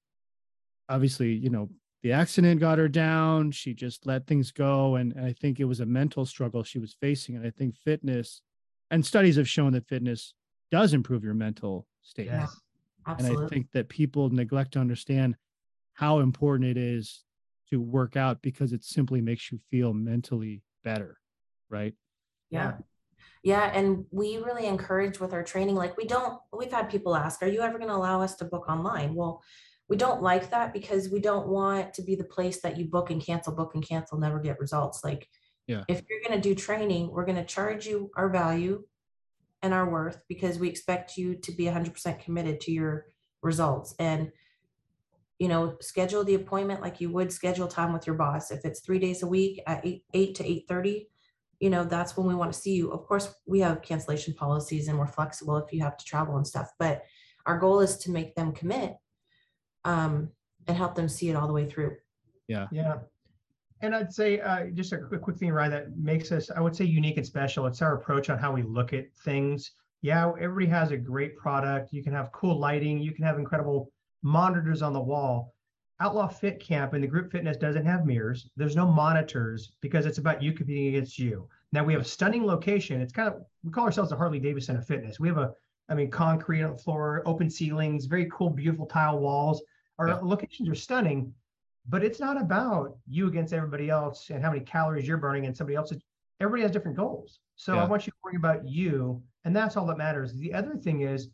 obviously, 0.88 1.34
you 1.34 1.50
know, 1.50 1.68
the 2.02 2.10
accident 2.10 2.58
got 2.58 2.78
her 2.78 2.88
down. 2.88 3.50
She 3.50 3.74
just 3.74 4.06
let 4.06 4.26
things 4.26 4.50
go. 4.50 4.96
And, 4.96 5.12
and 5.12 5.26
I 5.26 5.34
think 5.34 5.60
it 5.60 5.66
was 5.66 5.80
a 5.80 5.84
mental 5.84 6.24
struggle 6.24 6.62
she 6.62 6.78
was 6.78 6.96
facing. 6.98 7.36
And 7.36 7.46
I 7.46 7.50
think 7.50 7.76
fitness 7.76 8.40
and 8.90 9.04
studies 9.04 9.36
have 9.36 9.46
shown 9.46 9.74
that 9.74 9.86
fitness 9.86 10.32
does 10.70 10.94
improve 10.94 11.22
your 11.22 11.34
mental 11.34 11.86
state. 12.00 12.28
Yes, 12.28 12.58
and 13.06 13.26
I 13.26 13.36
think 13.48 13.70
that 13.72 13.90
people 13.90 14.30
neglect 14.30 14.72
to 14.72 14.78
understand 14.78 15.36
how 15.92 16.20
important 16.20 16.70
it 16.70 16.78
is 16.78 17.24
to 17.68 17.78
work 17.78 18.16
out 18.16 18.40
because 18.40 18.72
it 18.72 18.84
simply 18.84 19.20
makes 19.20 19.52
you 19.52 19.60
feel 19.70 19.92
mentally 19.92 20.62
better 20.82 21.18
right? 21.68 21.92
Yeah. 22.48 22.72
Yeah. 23.44 23.70
And 23.72 24.04
we 24.10 24.38
really 24.38 24.66
encourage 24.66 25.20
with 25.20 25.32
our 25.32 25.42
training, 25.42 25.76
like 25.76 25.96
we 25.96 26.04
don't, 26.04 26.38
we've 26.56 26.72
had 26.72 26.90
people 26.90 27.14
ask, 27.14 27.42
are 27.42 27.48
you 27.48 27.60
ever 27.60 27.78
going 27.78 27.90
to 27.90 27.96
allow 27.96 28.20
us 28.20 28.36
to 28.36 28.44
book 28.44 28.68
online? 28.68 29.14
Well, 29.14 29.42
we 29.88 29.96
don't 29.96 30.22
like 30.22 30.50
that 30.50 30.72
because 30.72 31.08
we 31.08 31.20
don't 31.20 31.48
want 31.48 31.94
to 31.94 32.02
be 32.02 32.14
the 32.14 32.24
place 32.24 32.60
that 32.60 32.76
you 32.76 32.84
book 32.86 33.10
and 33.10 33.24
cancel, 33.24 33.54
book 33.54 33.74
and 33.74 33.86
cancel, 33.86 34.18
never 34.18 34.38
get 34.38 34.60
results. 34.60 35.02
Like, 35.02 35.28
yeah. 35.66 35.84
if 35.88 36.02
you're 36.08 36.20
going 36.26 36.40
to 36.40 36.48
do 36.48 36.54
training, 36.54 37.10
we're 37.10 37.24
going 37.24 37.36
to 37.36 37.44
charge 37.44 37.86
you 37.86 38.10
our 38.16 38.28
value 38.28 38.84
and 39.62 39.72
our 39.72 39.88
worth 39.88 40.20
because 40.28 40.58
we 40.58 40.68
expect 40.68 41.16
you 41.16 41.34
to 41.36 41.52
be 41.52 41.64
100% 41.64 42.20
committed 42.20 42.60
to 42.62 42.72
your 42.72 43.06
results. 43.42 43.94
And 43.98 44.30
you 45.38 45.48
know 45.48 45.76
schedule 45.80 46.24
the 46.24 46.34
appointment 46.34 46.82
like 46.82 47.00
you 47.00 47.10
would 47.10 47.32
schedule 47.32 47.68
time 47.68 47.92
with 47.92 48.06
your 48.06 48.16
boss 48.16 48.50
if 48.50 48.64
it's 48.64 48.80
three 48.80 48.98
days 48.98 49.22
a 49.22 49.26
week 49.26 49.62
at 49.66 49.84
8, 49.86 50.04
8 50.12 50.34
to 50.34 50.44
8 50.44 50.64
30 50.68 51.08
you 51.60 51.70
know 51.70 51.84
that's 51.84 52.16
when 52.16 52.26
we 52.26 52.34
want 52.34 52.52
to 52.52 52.58
see 52.58 52.74
you. 52.74 52.90
Of 52.92 53.06
course 53.06 53.34
we 53.46 53.60
have 53.60 53.82
cancellation 53.82 54.34
policies 54.34 54.88
and 54.88 54.98
we're 54.98 55.06
flexible 55.06 55.56
if 55.56 55.72
you 55.72 55.82
have 55.82 55.96
to 55.96 56.04
travel 56.04 56.36
and 56.36 56.46
stuff 56.46 56.70
but 56.78 57.02
our 57.46 57.58
goal 57.58 57.80
is 57.80 57.96
to 57.96 58.10
make 58.10 58.34
them 58.34 58.52
commit 58.52 58.96
um, 59.84 60.28
and 60.66 60.76
help 60.76 60.94
them 60.94 61.08
see 61.08 61.30
it 61.30 61.34
all 61.34 61.46
the 61.46 61.52
way 61.52 61.66
through. 61.66 61.96
Yeah. 62.46 62.66
Yeah. 62.70 62.98
And 63.80 63.94
i'd 63.94 64.12
say 64.12 64.40
uh, 64.40 64.66
just 64.74 64.92
a 64.92 64.98
quick, 64.98 65.22
quick 65.22 65.36
thing 65.36 65.52
ryan 65.52 65.70
that 65.70 65.96
makes 65.96 66.32
us 66.32 66.50
i 66.50 66.60
would 66.60 66.74
say 66.74 66.84
unique 66.84 67.16
and 67.16 67.26
special. 67.26 67.66
It's 67.66 67.80
our 67.80 67.94
approach 67.94 68.28
on 68.28 68.38
how 68.38 68.52
we 68.52 68.62
look 68.62 68.92
at 68.92 69.06
things. 69.24 69.72
Yeah 70.02 70.32
everybody 70.40 70.66
has 70.66 70.90
a 70.90 70.96
great 70.96 71.36
product. 71.36 71.92
You 71.92 72.02
can 72.02 72.12
have 72.12 72.30
cool 72.32 72.58
lighting. 72.58 72.98
You 72.98 73.12
can 73.12 73.24
have 73.24 73.38
incredible 73.38 73.92
monitors 74.22 74.82
on 74.82 74.92
the 74.92 75.00
wall 75.00 75.54
Outlaw 76.00 76.28
Fit 76.28 76.60
Camp 76.60 76.92
and 76.92 77.02
the 77.02 77.08
group 77.08 77.32
fitness 77.32 77.56
doesn't 77.56 77.84
have 77.84 78.06
mirrors. 78.06 78.48
There's 78.56 78.76
no 78.76 78.86
monitors 78.86 79.72
because 79.80 80.06
it's 80.06 80.18
about 80.18 80.42
you 80.42 80.52
competing 80.52 80.88
against 80.88 81.18
you. 81.18 81.48
Now 81.72 81.82
we 81.82 81.92
have 81.92 82.02
a 82.02 82.04
stunning 82.04 82.46
location. 82.46 83.00
It's 83.00 83.12
kind 83.12 83.28
of 83.28 83.42
we 83.64 83.72
call 83.72 83.84
ourselves 83.84 84.10
the 84.10 84.16
Harley 84.16 84.38
Davidson 84.38 84.76
of 84.76 84.86
fitness. 84.86 85.18
We 85.18 85.28
have 85.28 85.38
a, 85.38 85.52
I 85.88 85.94
mean, 85.94 86.10
concrete 86.10 86.62
on 86.62 86.72
the 86.72 86.78
floor, 86.78 87.22
open 87.26 87.50
ceilings, 87.50 88.06
very 88.06 88.28
cool, 88.30 88.50
beautiful 88.50 88.86
tile 88.86 89.18
walls. 89.18 89.62
Our 89.98 90.08
yeah. 90.08 90.20
locations 90.22 90.68
are 90.68 90.74
stunning, 90.76 91.34
but 91.88 92.04
it's 92.04 92.20
not 92.20 92.40
about 92.40 92.96
you 93.08 93.26
against 93.26 93.52
everybody 93.52 93.90
else 93.90 94.30
and 94.30 94.42
how 94.42 94.50
many 94.50 94.64
calories 94.64 95.08
you're 95.08 95.16
burning 95.16 95.46
and 95.46 95.56
somebody 95.56 95.74
else. 95.74 95.92
Everybody 96.40 96.62
has 96.62 96.70
different 96.70 96.96
goals. 96.96 97.40
So 97.56 97.74
yeah. 97.74 97.82
I 97.82 97.86
want 97.86 98.06
you 98.06 98.12
to 98.12 98.18
worry 98.22 98.36
about 98.36 98.68
you, 98.68 99.20
and 99.44 99.56
that's 99.56 99.76
all 99.76 99.86
that 99.86 99.98
matters. 99.98 100.32
The 100.34 100.54
other 100.54 100.76
thing 100.76 101.00
is 101.00 101.30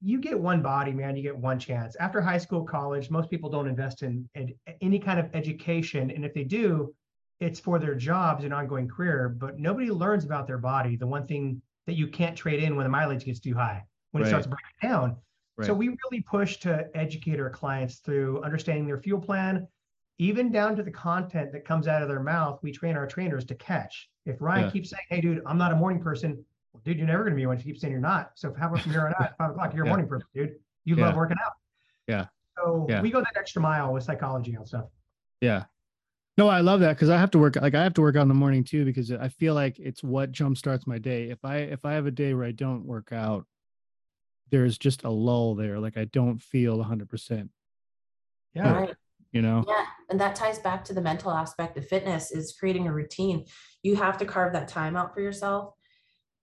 you 0.00 0.20
get 0.20 0.38
one 0.38 0.62
body, 0.62 0.92
man. 0.92 1.16
You 1.16 1.22
get 1.22 1.36
one 1.36 1.58
chance. 1.58 1.96
After 1.96 2.20
high 2.20 2.38
school, 2.38 2.62
college, 2.62 3.10
most 3.10 3.30
people 3.30 3.50
don't 3.50 3.66
invest 3.66 4.02
in, 4.02 4.28
in 4.34 4.54
any 4.80 4.98
kind 4.98 5.18
of 5.18 5.28
education, 5.34 6.10
and 6.10 6.24
if 6.24 6.34
they 6.34 6.44
do, 6.44 6.94
it's 7.40 7.60
for 7.60 7.78
their 7.78 7.94
jobs 7.94 8.44
and 8.44 8.54
ongoing 8.54 8.88
career. 8.88 9.28
But 9.28 9.58
nobody 9.58 9.90
learns 9.90 10.24
about 10.24 10.46
their 10.46 10.58
body. 10.58 10.96
The 10.96 11.06
one 11.06 11.26
thing 11.26 11.62
that 11.86 11.94
you 11.94 12.06
can't 12.06 12.36
trade 12.36 12.62
in 12.62 12.76
when 12.76 12.84
the 12.84 12.90
mileage 12.90 13.24
gets 13.24 13.40
too 13.40 13.54
high, 13.54 13.84
when 14.12 14.22
right. 14.22 14.28
it 14.28 14.30
starts 14.30 14.46
breaking 14.46 14.66
down. 14.82 15.16
Right. 15.56 15.66
So 15.66 15.74
we 15.74 15.88
really 15.88 16.22
push 16.22 16.58
to 16.58 16.88
educate 16.94 17.40
our 17.40 17.50
clients 17.50 17.96
through 17.98 18.42
understanding 18.44 18.86
their 18.86 18.98
fuel 18.98 19.20
plan, 19.20 19.66
even 20.18 20.52
down 20.52 20.76
to 20.76 20.82
the 20.84 20.90
content 20.90 21.52
that 21.52 21.64
comes 21.64 21.88
out 21.88 22.02
of 22.02 22.08
their 22.08 22.22
mouth. 22.22 22.60
We 22.62 22.70
train 22.70 22.96
our 22.96 23.06
trainers 23.06 23.44
to 23.46 23.56
catch. 23.56 24.08
If 24.26 24.40
Ryan 24.40 24.64
yeah. 24.64 24.70
keeps 24.70 24.90
saying, 24.90 25.06
"Hey, 25.08 25.20
dude, 25.20 25.42
I'm 25.46 25.58
not 25.58 25.72
a 25.72 25.76
morning 25.76 26.00
person," 26.00 26.44
dude, 26.88 26.96
you're 26.98 27.06
never 27.06 27.22
going 27.22 27.34
to 27.34 27.36
be 27.36 27.44
one. 27.44 27.58
You 27.58 27.64
keep 27.64 27.78
saying 27.78 27.92
you're 27.92 28.00
not. 28.00 28.32
So 28.34 28.54
how 28.58 28.68
about 28.68 28.80
from 28.80 28.92
here 28.92 29.06
on 29.06 29.14
out, 29.22 29.32
five 29.38 29.50
o'clock, 29.50 29.74
you're 29.74 29.84
a 29.84 29.88
morning 29.88 30.08
person, 30.08 30.26
dude. 30.34 30.54
You 30.84 30.96
yeah. 30.96 31.06
love 31.06 31.16
working 31.16 31.36
out. 31.44 31.52
Yeah. 32.06 32.26
So 32.56 32.86
yeah. 32.88 33.02
we 33.02 33.10
go 33.10 33.20
that 33.20 33.36
extra 33.36 33.60
mile 33.60 33.92
with 33.92 34.04
psychology 34.04 34.54
and 34.54 34.66
stuff. 34.66 34.86
Yeah. 35.40 35.64
No, 36.38 36.48
I 36.48 36.60
love 36.60 36.80
that 36.80 36.94
because 36.94 37.10
I 37.10 37.18
have 37.18 37.30
to 37.32 37.38
work 37.38 37.56
like 37.56 37.74
I 37.74 37.82
have 37.82 37.94
to 37.94 38.00
work 38.00 38.16
out 38.16 38.22
in 38.22 38.28
the 38.28 38.34
morning 38.34 38.64
too 38.64 38.84
because 38.84 39.12
I 39.12 39.28
feel 39.28 39.54
like 39.54 39.78
it's 39.78 40.02
what 40.02 40.32
jump 40.32 40.56
starts 40.56 40.86
my 40.86 40.98
day. 40.98 41.30
If 41.30 41.44
I 41.44 41.58
if 41.58 41.84
I 41.84 41.94
have 41.94 42.06
a 42.06 42.12
day 42.12 42.32
where 42.32 42.46
I 42.46 42.52
don't 42.52 42.86
work 42.86 43.12
out, 43.12 43.44
there's 44.50 44.78
just 44.78 45.04
a 45.04 45.10
lull 45.10 45.56
there. 45.56 45.78
Like 45.78 45.96
I 45.96 46.04
don't 46.04 46.40
feel 46.40 46.78
100%. 46.78 47.48
Yeah. 48.54 48.72
Right. 48.72 48.94
You 49.32 49.42
know. 49.42 49.64
Yeah, 49.68 49.84
and 50.08 50.20
that 50.20 50.36
ties 50.36 50.58
back 50.60 50.84
to 50.86 50.94
the 50.94 51.02
mental 51.02 51.32
aspect 51.32 51.76
of 51.76 51.86
fitness 51.86 52.30
is 52.30 52.56
creating 52.58 52.86
a 52.86 52.92
routine. 52.92 53.44
You 53.82 53.96
have 53.96 54.16
to 54.18 54.24
carve 54.24 54.54
that 54.54 54.68
time 54.68 54.96
out 54.96 55.12
for 55.12 55.20
yourself 55.20 55.74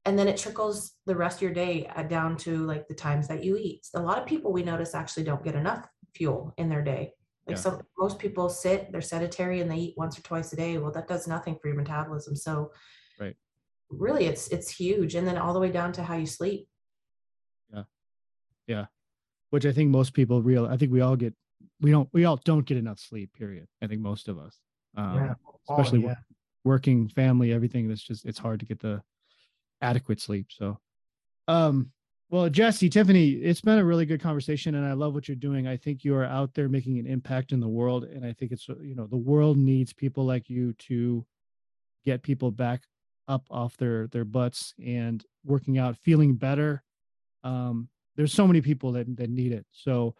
and 0.06 0.18
then 0.18 0.28
it 0.28 0.38
trickles 0.38 0.94
the 1.06 1.16
rest 1.16 1.38
of 1.38 1.42
your 1.42 1.54
day 1.54 1.90
uh, 1.96 2.04
down 2.04 2.38
to 2.38 2.66
like 2.66 2.88
the 2.88 2.94
times 2.94 3.28
that 3.28 3.44
you 3.44 3.58
eat. 3.58 3.88
A 3.96 4.02
lot 4.02 4.20
of 4.20 4.26
people 4.26 4.54
we 4.54 4.64
notice 4.64 4.94
actually 4.94 5.24
don't 5.24 5.44
get 5.44 5.56
enough 5.56 5.88
fuel 6.14 6.54
in 6.58 6.70
their 6.70 6.84
day. 6.84 7.14
Like 7.48 7.58
yeah. 7.58 7.62
so 7.62 7.82
most 7.98 8.20
people 8.20 8.50
sit, 8.50 8.92
they're 8.92 9.02
sedentary 9.02 9.62
and 9.62 9.70
they 9.70 9.78
eat 9.78 9.96
once 9.98 10.18
or 10.18 10.22
twice 10.22 10.54
a 10.54 10.56
day. 10.56 10.78
Well, 10.78 10.92
that 10.92 11.08
does 11.08 11.28
nothing 11.28 11.58
for 11.60 11.68
your 11.68 11.78
metabolism. 11.78 12.36
So 12.36 12.72
right. 13.20 13.36
really 13.90 14.26
it's 14.26 14.48
it's 14.50 14.70
huge. 14.70 15.16
And 15.16 15.28
then 15.28 15.38
all 15.38 15.54
the 15.54 15.60
way 15.60 15.72
down 15.72 15.92
to 15.94 16.04
how 16.04 16.16
you 16.16 16.28
sleep. 16.28 16.68
Yeah. 17.74 17.84
Yeah. 18.68 18.86
Which 19.50 19.66
I 19.66 19.72
think 19.72 19.90
most 19.90 20.14
people 20.14 20.42
real 20.42 20.68
I 20.68 20.78
think 20.78 20.92
we 20.92 21.02
all 21.02 21.16
get 21.16 21.34
we 21.82 21.92
don't 21.92 22.10
we 22.14 22.26
all 22.26 22.40
don't 22.46 22.66
get 22.66 22.78
enough 22.78 23.00
sleep, 23.00 23.34
period. 23.34 23.68
I 23.82 23.88
think 23.88 24.02
most 24.02 24.28
of 24.28 24.38
us. 24.38 24.60
Um, 24.98 25.16
yeah. 25.16 25.34
especially 25.70 26.06
oh, 26.06 26.10
yeah. 26.10 26.16
working 26.64 27.10
family, 27.10 27.52
everything 27.52 27.88
that's 27.88 28.04
just 28.04 28.26
it's 28.26 28.40
hard 28.40 28.60
to 28.60 28.66
get 28.66 28.80
the 28.80 29.02
adequate 29.82 30.22
sleep. 30.22 30.48
So, 30.50 30.80
um, 31.48 31.92
well, 32.30 32.50
Jesse, 32.50 32.90
Tiffany, 32.90 33.30
it's 33.32 33.62
been 33.62 33.78
a 33.78 33.86
really 33.86 34.06
good 34.06 34.22
conversation, 34.22 34.76
and 34.76 34.86
I 34.86 34.94
love 34.94 35.14
what 35.14 35.28
you're 35.28 35.36
doing. 35.36 35.68
I 35.68 35.78
think 35.78 36.04
you 36.04 36.16
are 36.16 36.26
out 36.26 36.54
there 36.54 36.68
making 36.68 36.98
an 36.98 37.06
impact 37.06 37.52
in 37.52 37.60
the 37.60 37.68
world, 37.68 38.04
and 38.04 38.26
I 38.26 38.34
think 38.34 38.52
it's 38.52 38.68
you 38.68 38.96
know 38.96 39.08
the 39.08 39.16
world 39.16 39.58
needs 39.58 39.94
people 39.94 40.26
like 40.26 40.50
you 40.50 40.74
to 40.74 41.26
get 42.04 42.24
people 42.24 42.52
back 42.52 42.82
up 43.28 43.46
off 43.50 43.78
their 43.78 44.08
their 44.08 44.26
butts 44.26 44.74
and 44.84 45.24
working 45.44 45.78
out, 45.78 45.98
feeling 45.98 46.36
better, 46.36 46.84
Um, 47.44 47.90
there's 48.16 48.34
so 48.34 48.48
many 48.48 48.62
people 48.62 48.92
that 48.94 49.16
that 49.18 49.30
need 49.30 49.52
it. 49.52 49.66
So 49.72 50.16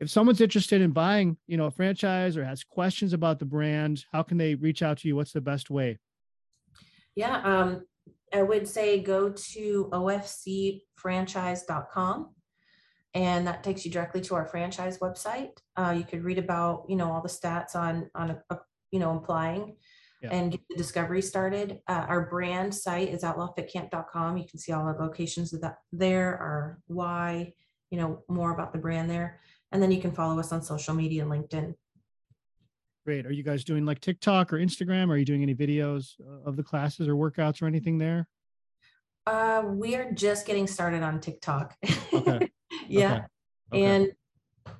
if 0.00 0.10
someone's 0.10 0.40
interested 0.40 0.80
in 0.80 0.90
buying, 0.90 1.36
you 1.46 1.56
know, 1.56 1.66
a 1.66 1.70
franchise 1.70 2.36
or 2.36 2.44
has 2.44 2.64
questions 2.64 3.12
about 3.12 3.38
the 3.38 3.44
brand, 3.44 4.04
how 4.12 4.22
can 4.22 4.38
they 4.38 4.54
reach 4.54 4.82
out 4.82 4.98
to 4.98 5.08
you? 5.08 5.16
What's 5.16 5.32
the 5.32 5.40
best 5.40 5.70
way? 5.70 5.98
Yeah, 7.14 7.40
um, 7.42 7.84
I 8.32 8.42
would 8.42 8.68
say 8.68 9.00
go 9.00 9.30
to 9.30 9.88
ofcfranchise.com 9.92 12.34
and 13.14 13.46
that 13.46 13.64
takes 13.64 13.84
you 13.84 13.90
directly 13.90 14.20
to 14.22 14.34
our 14.34 14.46
franchise 14.46 14.98
website. 14.98 15.58
Uh, 15.76 15.94
you 15.96 16.04
could 16.04 16.24
read 16.24 16.38
about, 16.38 16.84
you 16.88 16.96
know, 16.96 17.10
all 17.10 17.22
the 17.22 17.28
stats 17.28 17.74
on, 17.74 18.10
on, 18.14 18.30
a, 18.30 18.42
a, 18.50 18.58
you 18.90 19.00
know, 19.00 19.16
applying 19.16 19.76
yeah. 20.22 20.30
and 20.30 20.52
get 20.52 20.60
the 20.68 20.76
discovery 20.76 21.22
started. 21.22 21.80
Uh, 21.88 22.04
our 22.08 22.28
brand 22.28 22.74
site 22.74 23.08
is 23.08 23.22
outlawfitcamp.com. 23.22 24.36
You 24.36 24.44
can 24.48 24.58
see 24.58 24.72
all 24.72 24.86
our 24.86 24.98
locations 24.98 25.52
of 25.52 25.60
that 25.62 25.78
there, 25.92 26.36
our 26.36 26.78
why, 26.86 27.54
you 27.90 27.98
know, 27.98 28.22
more 28.28 28.52
about 28.52 28.72
the 28.72 28.78
brand 28.78 29.08
there. 29.08 29.40
And 29.72 29.82
then 29.82 29.90
you 29.90 30.00
can 30.00 30.12
follow 30.12 30.38
us 30.38 30.52
on 30.52 30.62
social 30.62 30.94
media 30.94 31.22
and 31.22 31.32
LinkedIn. 31.32 31.74
Great. 33.08 33.24
Are 33.24 33.32
you 33.32 33.42
guys 33.42 33.64
doing 33.64 33.86
like 33.86 34.00
TikTok 34.00 34.52
or 34.52 34.58
Instagram? 34.58 35.08
Are 35.08 35.16
you 35.16 35.24
doing 35.24 35.42
any 35.42 35.54
videos 35.54 36.10
of 36.44 36.56
the 36.56 36.62
classes 36.62 37.08
or 37.08 37.14
workouts 37.14 37.62
or 37.62 37.66
anything 37.66 37.96
there? 37.96 38.28
Uh, 39.26 39.62
we 39.64 39.94
are 39.94 40.12
just 40.12 40.46
getting 40.46 40.66
started 40.66 41.02
on 41.02 41.18
TikTok. 41.18 41.74
Okay. 42.12 42.50
yeah. 42.86 43.12
Okay. 43.14 43.24
Okay. 43.72 43.84
And 43.86 44.12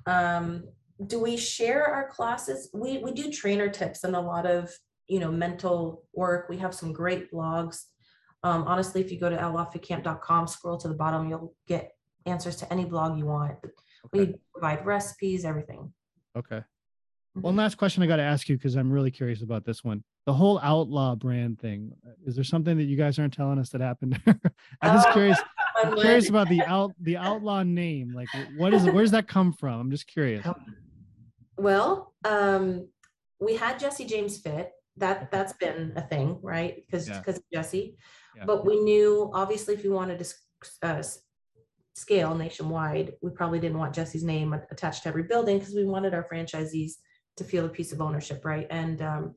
um, 0.04 0.64
do 1.06 1.18
we 1.22 1.38
share 1.38 1.86
our 1.86 2.06
classes? 2.10 2.68
We 2.74 2.98
we 2.98 3.12
do 3.12 3.32
trainer 3.32 3.70
tips 3.70 4.04
and 4.04 4.14
a 4.14 4.20
lot 4.20 4.44
of 4.44 4.70
you 5.06 5.20
know 5.20 5.32
mental 5.32 6.04
work. 6.12 6.50
We 6.50 6.58
have 6.58 6.74
some 6.74 6.92
great 6.92 7.32
blogs. 7.32 7.84
Um, 8.42 8.64
honestly, 8.64 9.00
if 9.00 9.10
you 9.10 9.18
go 9.18 9.30
to 9.30 9.38
outlawfitcamp.com, 9.38 10.48
scroll 10.48 10.76
to 10.76 10.88
the 10.88 10.92
bottom, 10.92 11.30
you'll 11.30 11.54
get 11.66 11.92
answers 12.26 12.56
to 12.56 12.70
any 12.70 12.84
blog 12.84 13.16
you 13.16 13.24
want. 13.24 13.52
Okay. 13.64 13.72
We 14.12 14.34
provide 14.52 14.84
recipes, 14.84 15.46
everything. 15.46 15.94
Okay. 16.36 16.60
One 17.34 17.52
mm-hmm. 17.52 17.58
last 17.58 17.76
question 17.76 18.02
I 18.02 18.06
got 18.06 18.16
to 18.16 18.22
ask 18.22 18.48
you 18.48 18.56
because 18.56 18.74
I'm 18.74 18.90
really 18.90 19.10
curious 19.10 19.42
about 19.42 19.64
this 19.64 19.84
one. 19.84 20.02
The 20.26 20.32
whole 20.32 20.58
outlaw 20.62 21.14
brand 21.14 21.60
thing. 21.60 21.92
Is 22.26 22.34
there 22.34 22.44
something 22.44 22.76
that 22.76 22.84
you 22.84 22.96
guys 22.96 23.18
aren't 23.18 23.32
telling 23.32 23.58
us 23.58 23.70
that 23.70 23.80
happened? 23.80 24.20
I'm 24.82 24.96
just 24.96 25.10
curious. 25.12 25.38
I'm 25.76 25.94
curious 25.96 26.28
about 26.28 26.48
the 26.48 26.62
out 26.62 26.92
the 27.00 27.16
outlaw 27.16 27.62
name. 27.62 28.12
Like, 28.12 28.28
what 28.56 28.74
is 28.74 28.84
where's 28.84 29.12
that 29.12 29.28
come 29.28 29.52
from? 29.52 29.80
I'm 29.80 29.90
just 29.90 30.06
curious. 30.06 30.46
Well, 31.56 32.14
um, 32.24 32.88
we 33.40 33.56
had 33.56 33.78
Jesse 33.78 34.04
James 34.04 34.38
Fit. 34.38 34.72
That 34.96 35.30
that's 35.30 35.52
been 35.52 35.92
a 35.96 36.02
thing, 36.02 36.40
right? 36.42 36.84
Because 36.84 37.08
because 37.08 37.40
yeah. 37.50 37.60
Jesse. 37.60 37.96
Yeah. 38.36 38.44
But 38.44 38.66
we 38.66 38.80
knew 38.80 39.30
obviously 39.32 39.74
if 39.74 39.82
we 39.84 39.90
wanted 39.90 40.18
to 40.18 40.34
uh, 40.82 41.02
scale 41.94 42.34
nationwide, 42.34 43.14
we 43.22 43.30
probably 43.30 43.60
didn't 43.60 43.78
want 43.78 43.94
Jesse's 43.94 44.24
name 44.24 44.54
attached 44.70 45.04
to 45.04 45.08
every 45.08 45.24
building 45.24 45.58
because 45.58 45.74
we 45.74 45.84
wanted 45.84 46.14
our 46.14 46.26
franchisees 46.30 46.92
to 47.38 47.44
feel 47.44 47.66
a 47.66 47.68
piece 47.68 47.92
of 47.92 48.00
ownership, 48.00 48.44
right? 48.44 48.66
And 48.70 49.00
um, 49.02 49.34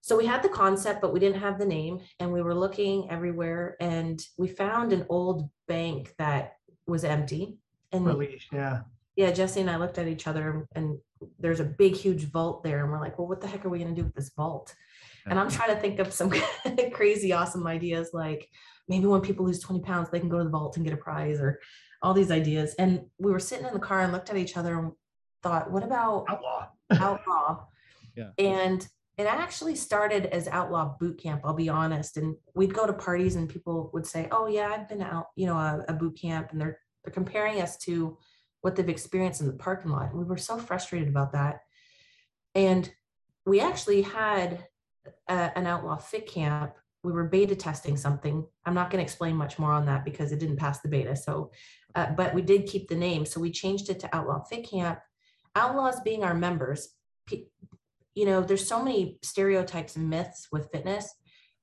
so 0.00 0.16
we 0.16 0.26
had 0.26 0.42
the 0.42 0.48
concept, 0.48 1.00
but 1.00 1.12
we 1.12 1.20
didn't 1.20 1.40
have 1.40 1.58
the 1.58 1.64
name, 1.64 2.00
and 2.18 2.32
we 2.32 2.42
were 2.42 2.54
looking 2.54 3.08
everywhere, 3.10 3.76
and 3.80 4.20
we 4.36 4.48
found 4.48 4.92
an 4.92 5.06
old 5.08 5.48
bank 5.68 6.14
that 6.18 6.56
was 6.86 7.04
empty. 7.04 7.58
And 7.92 8.06
Release, 8.06 8.46
yeah, 8.52 8.80
yeah, 9.14 9.30
Jesse 9.30 9.60
and 9.60 9.70
I 9.70 9.76
looked 9.76 9.98
at 9.98 10.08
each 10.08 10.26
other, 10.26 10.66
and 10.74 10.98
there's 11.38 11.60
a 11.60 11.64
big, 11.64 11.94
huge 11.94 12.24
vault 12.24 12.64
there, 12.64 12.82
and 12.82 12.90
we're 12.90 13.00
like, 13.00 13.18
well, 13.18 13.28
what 13.28 13.40
the 13.40 13.46
heck 13.46 13.64
are 13.64 13.68
we 13.68 13.78
going 13.78 13.94
to 13.94 14.00
do 14.00 14.04
with 14.04 14.14
this 14.14 14.32
vault? 14.36 14.74
And 15.26 15.38
I'm 15.38 15.50
trying 15.50 15.72
to 15.72 15.80
think 15.80 16.00
of 16.00 16.12
some 16.12 16.32
crazy, 16.92 17.32
awesome 17.32 17.66
ideas, 17.66 18.10
like 18.12 18.48
maybe 18.88 19.06
when 19.06 19.20
people 19.20 19.46
lose 19.46 19.60
20 19.60 19.82
pounds, 19.82 20.10
they 20.10 20.18
can 20.18 20.28
go 20.28 20.38
to 20.38 20.44
the 20.44 20.50
vault 20.50 20.76
and 20.76 20.84
get 20.84 20.94
a 20.94 20.96
prize, 20.96 21.38
or 21.38 21.60
all 22.02 22.12
these 22.14 22.30
ideas. 22.32 22.74
And 22.74 23.06
we 23.18 23.30
were 23.30 23.38
sitting 23.38 23.66
in 23.66 23.72
the 23.72 23.78
car 23.78 24.00
and 24.00 24.12
looked 24.12 24.30
at 24.30 24.36
each 24.36 24.56
other 24.56 24.78
and 24.78 24.92
thought, 25.42 25.70
what 25.70 25.84
about 25.84 26.26
outlaw? 26.28 26.68
Outlaw. 27.00 27.64
yeah. 28.16 28.30
And 28.38 28.86
it 29.18 29.26
actually 29.26 29.76
started 29.76 30.26
as 30.26 30.48
outlaw 30.48 30.96
boot 30.98 31.18
camp, 31.18 31.42
I'll 31.44 31.52
be 31.52 31.68
honest. 31.68 32.16
And 32.16 32.34
we'd 32.54 32.74
go 32.74 32.86
to 32.86 32.92
parties 32.92 33.36
and 33.36 33.48
people 33.48 33.90
would 33.92 34.06
say, 34.06 34.28
Oh 34.30 34.46
yeah, 34.46 34.68
I've 34.68 34.88
been 34.88 35.02
out, 35.02 35.26
you 35.36 35.46
know, 35.46 35.56
a, 35.56 35.84
a 35.88 35.92
boot 35.92 36.18
camp. 36.20 36.48
And 36.50 36.60
they're 36.60 36.78
they're 37.04 37.12
comparing 37.12 37.60
us 37.60 37.76
to 37.78 38.16
what 38.60 38.76
they've 38.76 38.88
experienced 38.88 39.40
in 39.40 39.48
the 39.48 39.52
parking 39.52 39.90
lot. 39.90 40.10
And 40.10 40.18
we 40.18 40.24
were 40.24 40.36
so 40.36 40.56
frustrated 40.56 41.08
about 41.08 41.32
that. 41.32 41.60
And 42.54 42.90
we 43.44 43.60
actually 43.60 44.02
had 44.02 44.66
a, 45.28 45.50
an 45.56 45.66
outlaw 45.66 45.96
fit 45.96 46.28
camp. 46.28 46.74
We 47.02 47.12
were 47.12 47.24
beta 47.24 47.56
testing 47.56 47.96
something. 47.96 48.46
I'm 48.64 48.74
not 48.74 48.90
going 48.90 48.98
to 48.98 49.04
explain 49.04 49.34
much 49.34 49.58
more 49.58 49.72
on 49.72 49.86
that 49.86 50.04
because 50.04 50.30
it 50.30 50.38
didn't 50.38 50.58
pass 50.58 50.80
the 50.80 50.88
beta. 50.88 51.16
So, 51.16 51.50
uh, 51.96 52.12
but 52.12 52.34
we 52.34 52.42
did 52.42 52.66
keep 52.66 52.88
the 52.88 52.94
name. 52.94 53.26
So 53.26 53.40
we 53.40 53.50
changed 53.50 53.90
it 53.90 53.98
to 54.00 54.16
Outlaw 54.16 54.44
Fit 54.44 54.68
Camp 54.70 55.00
outlaws 55.54 56.00
being 56.00 56.24
our 56.24 56.34
members 56.34 56.94
you 58.14 58.26
know 58.26 58.42
there's 58.42 58.66
so 58.66 58.82
many 58.82 59.18
stereotypes 59.22 59.96
and 59.96 60.08
myths 60.08 60.48
with 60.52 60.70
fitness. 60.70 61.14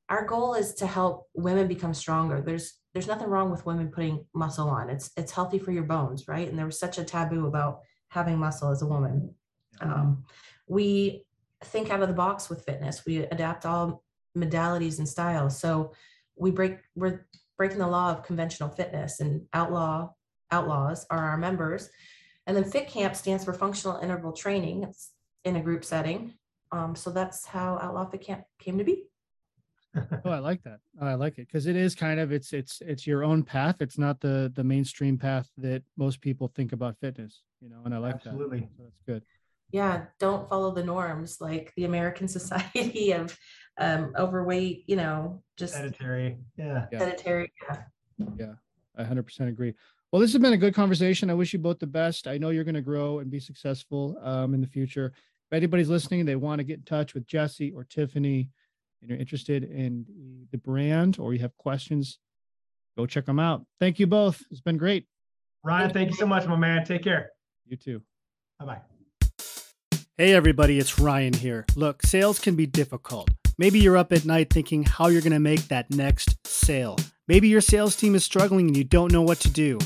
Our 0.09 0.25
goal 0.25 0.55
is 0.55 0.73
to 0.75 0.87
help 0.87 1.27
women 1.35 1.67
become 1.67 1.93
stronger. 1.93 2.41
There's 2.41 2.73
there's 2.93 3.07
nothing 3.07 3.27
wrong 3.27 3.51
with 3.51 3.65
women 3.65 3.89
putting 3.89 4.25
muscle 4.33 4.69
on. 4.69 4.89
It's 4.89 5.11
it's 5.15 5.31
healthy 5.31 5.59
for 5.59 5.71
your 5.71 5.83
bones 5.83 6.27
right? 6.27 6.47
And 6.47 6.57
there 6.57 6.65
was 6.65 6.79
such 6.79 6.97
a 6.97 7.03
taboo 7.03 7.47
about 7.47 7.81
having 8.09 8.37
muscle 8.37 8.71
as 8.71 8.81
a 8.81 8.87
woman. 8.87 9.35
Um, 9.81 10.25
we 10.67 11.25
think 11.63 11.91
out 11.91 12.01
of 12.01 12.07
the 12.07 12.13
box 12.13 12.49
with 12.49 12.65
fitness. 12.65 13.05
We 13.05 13.17
adapt 13.17 13.65
all 13.65 14.03
modalities 14.35 14.97
and 14.97 15.07
styles. 15.07 15.59
So 15.59 15.93
we 16.35 16.51
break 16.51 16.77
we're 16.95 17.27
breaking 17.57 17.79
the 17.79 17.87
law 17.87 18.11
of 18.11 18.23
conventional 18.23 18.69
fitness 18.69 19.19
and 19.19 19.45
outlaw 19.53 20.09
outlaws 20.51 21.05
are 21.11 21.29
our 21.29 21.37
members 21.37 21.89
and 22.49 22.57
then 22.57 22.63
Fit 22.63 22.87
Camp 22.87 23.15
stands 23.15 23.45
for 23.45 23.53
Functional 23.53 23.99
Interval 23.99 24.33
Training. 24.33 24.81
It's 24.81 25.11
in 25.45 25.55
a 25.55 25.61
group 25.61 25.85
setting. 25.85 26.33
Um, 26.71 26.95
so 26.95 27.11
that's 27.11 27.45
how 27.45 27.77
Outlaw 27.79 28.09
Fit 28.09 28.21
Camp 28.21 28.41
came 28.57 28.79
to 28.79 28.83
be. 28.83 29.03
oh, 30.25 30.31
I 30.31 30.39
like 30.39 30.63
that. 30.63 30.79
Oh, 30.99 31.05
I 31.05 31.13
like 31.13 31.37
it 31.37 31.45
because 31.45 31.67
it 31.67 31.75
is 31.75 31.93
kind 31.93 32.19
of 32.19 32.31
it's 32.31 32.51
it's 32.51 32.81
it's 32.81 33.05
your 33.05 33.23
own 33.23 33.43
path. 33.43 33.75
It's 33.81 33.99
not 33.99 34.19
the 34.19 34.51
the 34.55 34.63
mainstream 34.63 35.15
path 35.15 35.47
that 35.57 35.83
most 35.95 36.21
people 36.21 36.51
think 36.55 36.73
about 36.73 36.97
fitness. 36.99 37.43
You 37.61 37.69
know, 37.69 37.81
and 37.85 37.93
I 37.93 37.99
like 37.99 38.23
that. 38.23 38.29
Absolutely. 38.29 38.61
that. 38.61 38.69
So 38.77 38.83
that's 38.83 39.01
good. 39.05 39.23
Yeah, 39.71 40.05
don't 40.19 40.49
follow 40.49 40.73
the 40.73 40.83
norms 40.83 41.37
like 41.39 41.71
the 41.75 41.85
American 41.85 42.27
Society 42.39 43.11
of 43.11 43.37
um, 43.77 44.13
overweight. 44.17 44.85
You 44.87 44.95
know, 44.95 45.43
just 45.55 45.73
sedentary. 45.73 46.39
Yeah, 46.57 46.87
sedentary. 46.91 47.51
Yeah, 47.69 48.25
yeah, 48.39 48.53
I 48.97 49.03
100% 49.03 49.47
agree. 49.47 49.75
Well, 50.11 50.19
this 50.19 50.33
has 50.33 50.41
been 50.41 50.53
a 50.53 50.57
good 50.57 50.73
conversation. 50.73 51.29
I 51.29 51.35
wish 51.35 51.53
you 51.53 51.59
both 51.59 51.77
the 51.77 51.85
best. 51.85 52.27
I 52.27 52.39
know 52.39 52.49
you're 52.49 52.63
going 52.63 52.73
to 52.75 52.81
grow 52.81 53.19
and 53.19 53.29
be 53.29 53.39
successful 53.39 54.17
um, 54.23 54.55
in 54.55 54.61
the 54.61 54.67
future. 54.67 55.13
If 55.51 55.55
anybody's 55.55 55.89
listening, 55.89 56.25
they 56.25 56.35
want 56.35 56.59
to 56.59 56.63
get 56.63 56.79
in 56.79 56.83
touch 56.83 57.13
with 57.13 57.27
Jesse 57.27 57.71
or 57.71 57.83
Tiffany, 57.83 58.49
and 59.01 59.09
you're 59.09 59.19
interested 59.19 59.63
in 59.63 60.05
the 60.51 60.57
brand 60.57 61.17
or 61.19 61.33
you 61.33 61.39
have 61.39 61.55
questions, 61.57 62.17
go 62.97 63.05
check 63.05 63.25
them 63.25 63.39
out. 63.39 63.65
Thank 63.79 63.99
you 63.99 64.07
both. 64.07 64.43
It's 64.49 64.61
been 64.61 64.77
great. 64.77 65.05
Ryan, 65.63 65.91
thank 65.91 66.09
you 66.09 66.15
so 66.15 66.25
much, 66.25 66.47
my 66.47 66.55
man. 66.55 66.83
Take 66.85 67.03
care. 67.03 67.31
You 67.67 67.77
too. 67.77 68.01
Bye 68.59 68.65
bye. 68.65 68.81
Hey, 70.17 70.33
everybody, 70.33 70.79
it's 70.79 70.99
Ryan 70.99 71.33
here. 71.33 71.65
Look, 71.75 72.03
sales 72.03 72.39
can 72.39 72.55
be 72.55 72.65
difficult. 72.65 73.29
Maybe 73.57 73.79
you're 73.79 73.97
up 73.97 74.11
at 74.11 74.25
night 74.25 74.51
thinking 74.51 74.83
how 74.83 75.07
you're 75.07 75.21
going 75.21 75.33
to 75.33 75.39
make 75.39 75.67
that 75.67 75.91
next 75.91 76.45
sale. 76.47 76.97
Maybe 77.27 77.47
your 77.47 77.61
sales 77.61 77.95
team 77.95 78.15
is 78.15 78.23
struggling 78.23 78.67
and 78.67 78.75
you 78.75 78.83
don't 78.83 79.11
know 79.11 79.21
what 79.21 79.39
to 79.41 79.49
do. 79.49 79.77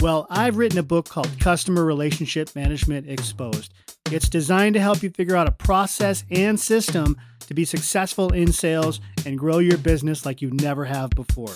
Well, 0.00 0.28
I've 0.30 0.56
written 0.56 0.78
a 0.78 0.84
book 0.84 1.08
called 1.08 1.28
Customer 1.40 1.84
Relationship 1.84 2.54
Management 2.54 3.10
Exposed. 3.10 3.74
It's 4.12 4.28
designed 4.28 4.74
to 4.74 4.80
help 4.80 5.02
you 5.02 5.10
figure 5.10 5.34
out 5.34 5.48
a 5.48 5.52
process 5.52 6.24
and 6.30 6.58
system 6.58 7.16
to 7.40 7.54
be 7.54 7.64
successful 7.64 8.32
in 8.32 8.52
sales 8.52 9.00
and 9.26 9.36
grow 9.36 9.58
your 9.58 9.76
business 9.76 10.24
like 10.24 10.40
you 10.40 10.52
never 10.52 10.84
have 10.84 11.10
before. 11.10 11.52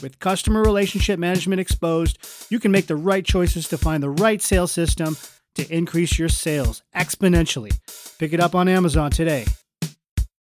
With 0.00 0.18
Customer 0.20 0.62
Relationship 0.62 1.18
Management 1.18 1.60
Exposed, 1.60 2.16
you 2.48 2.58
can 2.58 2.72
make 2.72 2.86
the 2.86 2.96
right 2.96 3.26
choices 3.26 3.68
to 3.68 3.76
find 3.76 4.02
the 4.02 4.08
right 4.08 4.40
sales 4.40 4.72
system 4.72 5.18
to 5.56 5.70
increase 5.70 6.18
your 6.18 6.30
sales 6.30 6.82
exponentially. 6.96 7.78
Pick 8.18 8.32
it 8.32 8.40
up 8.40 8.54
on 8.54 8.68
Amazon 8.68 9.10
today. 9.10 9.44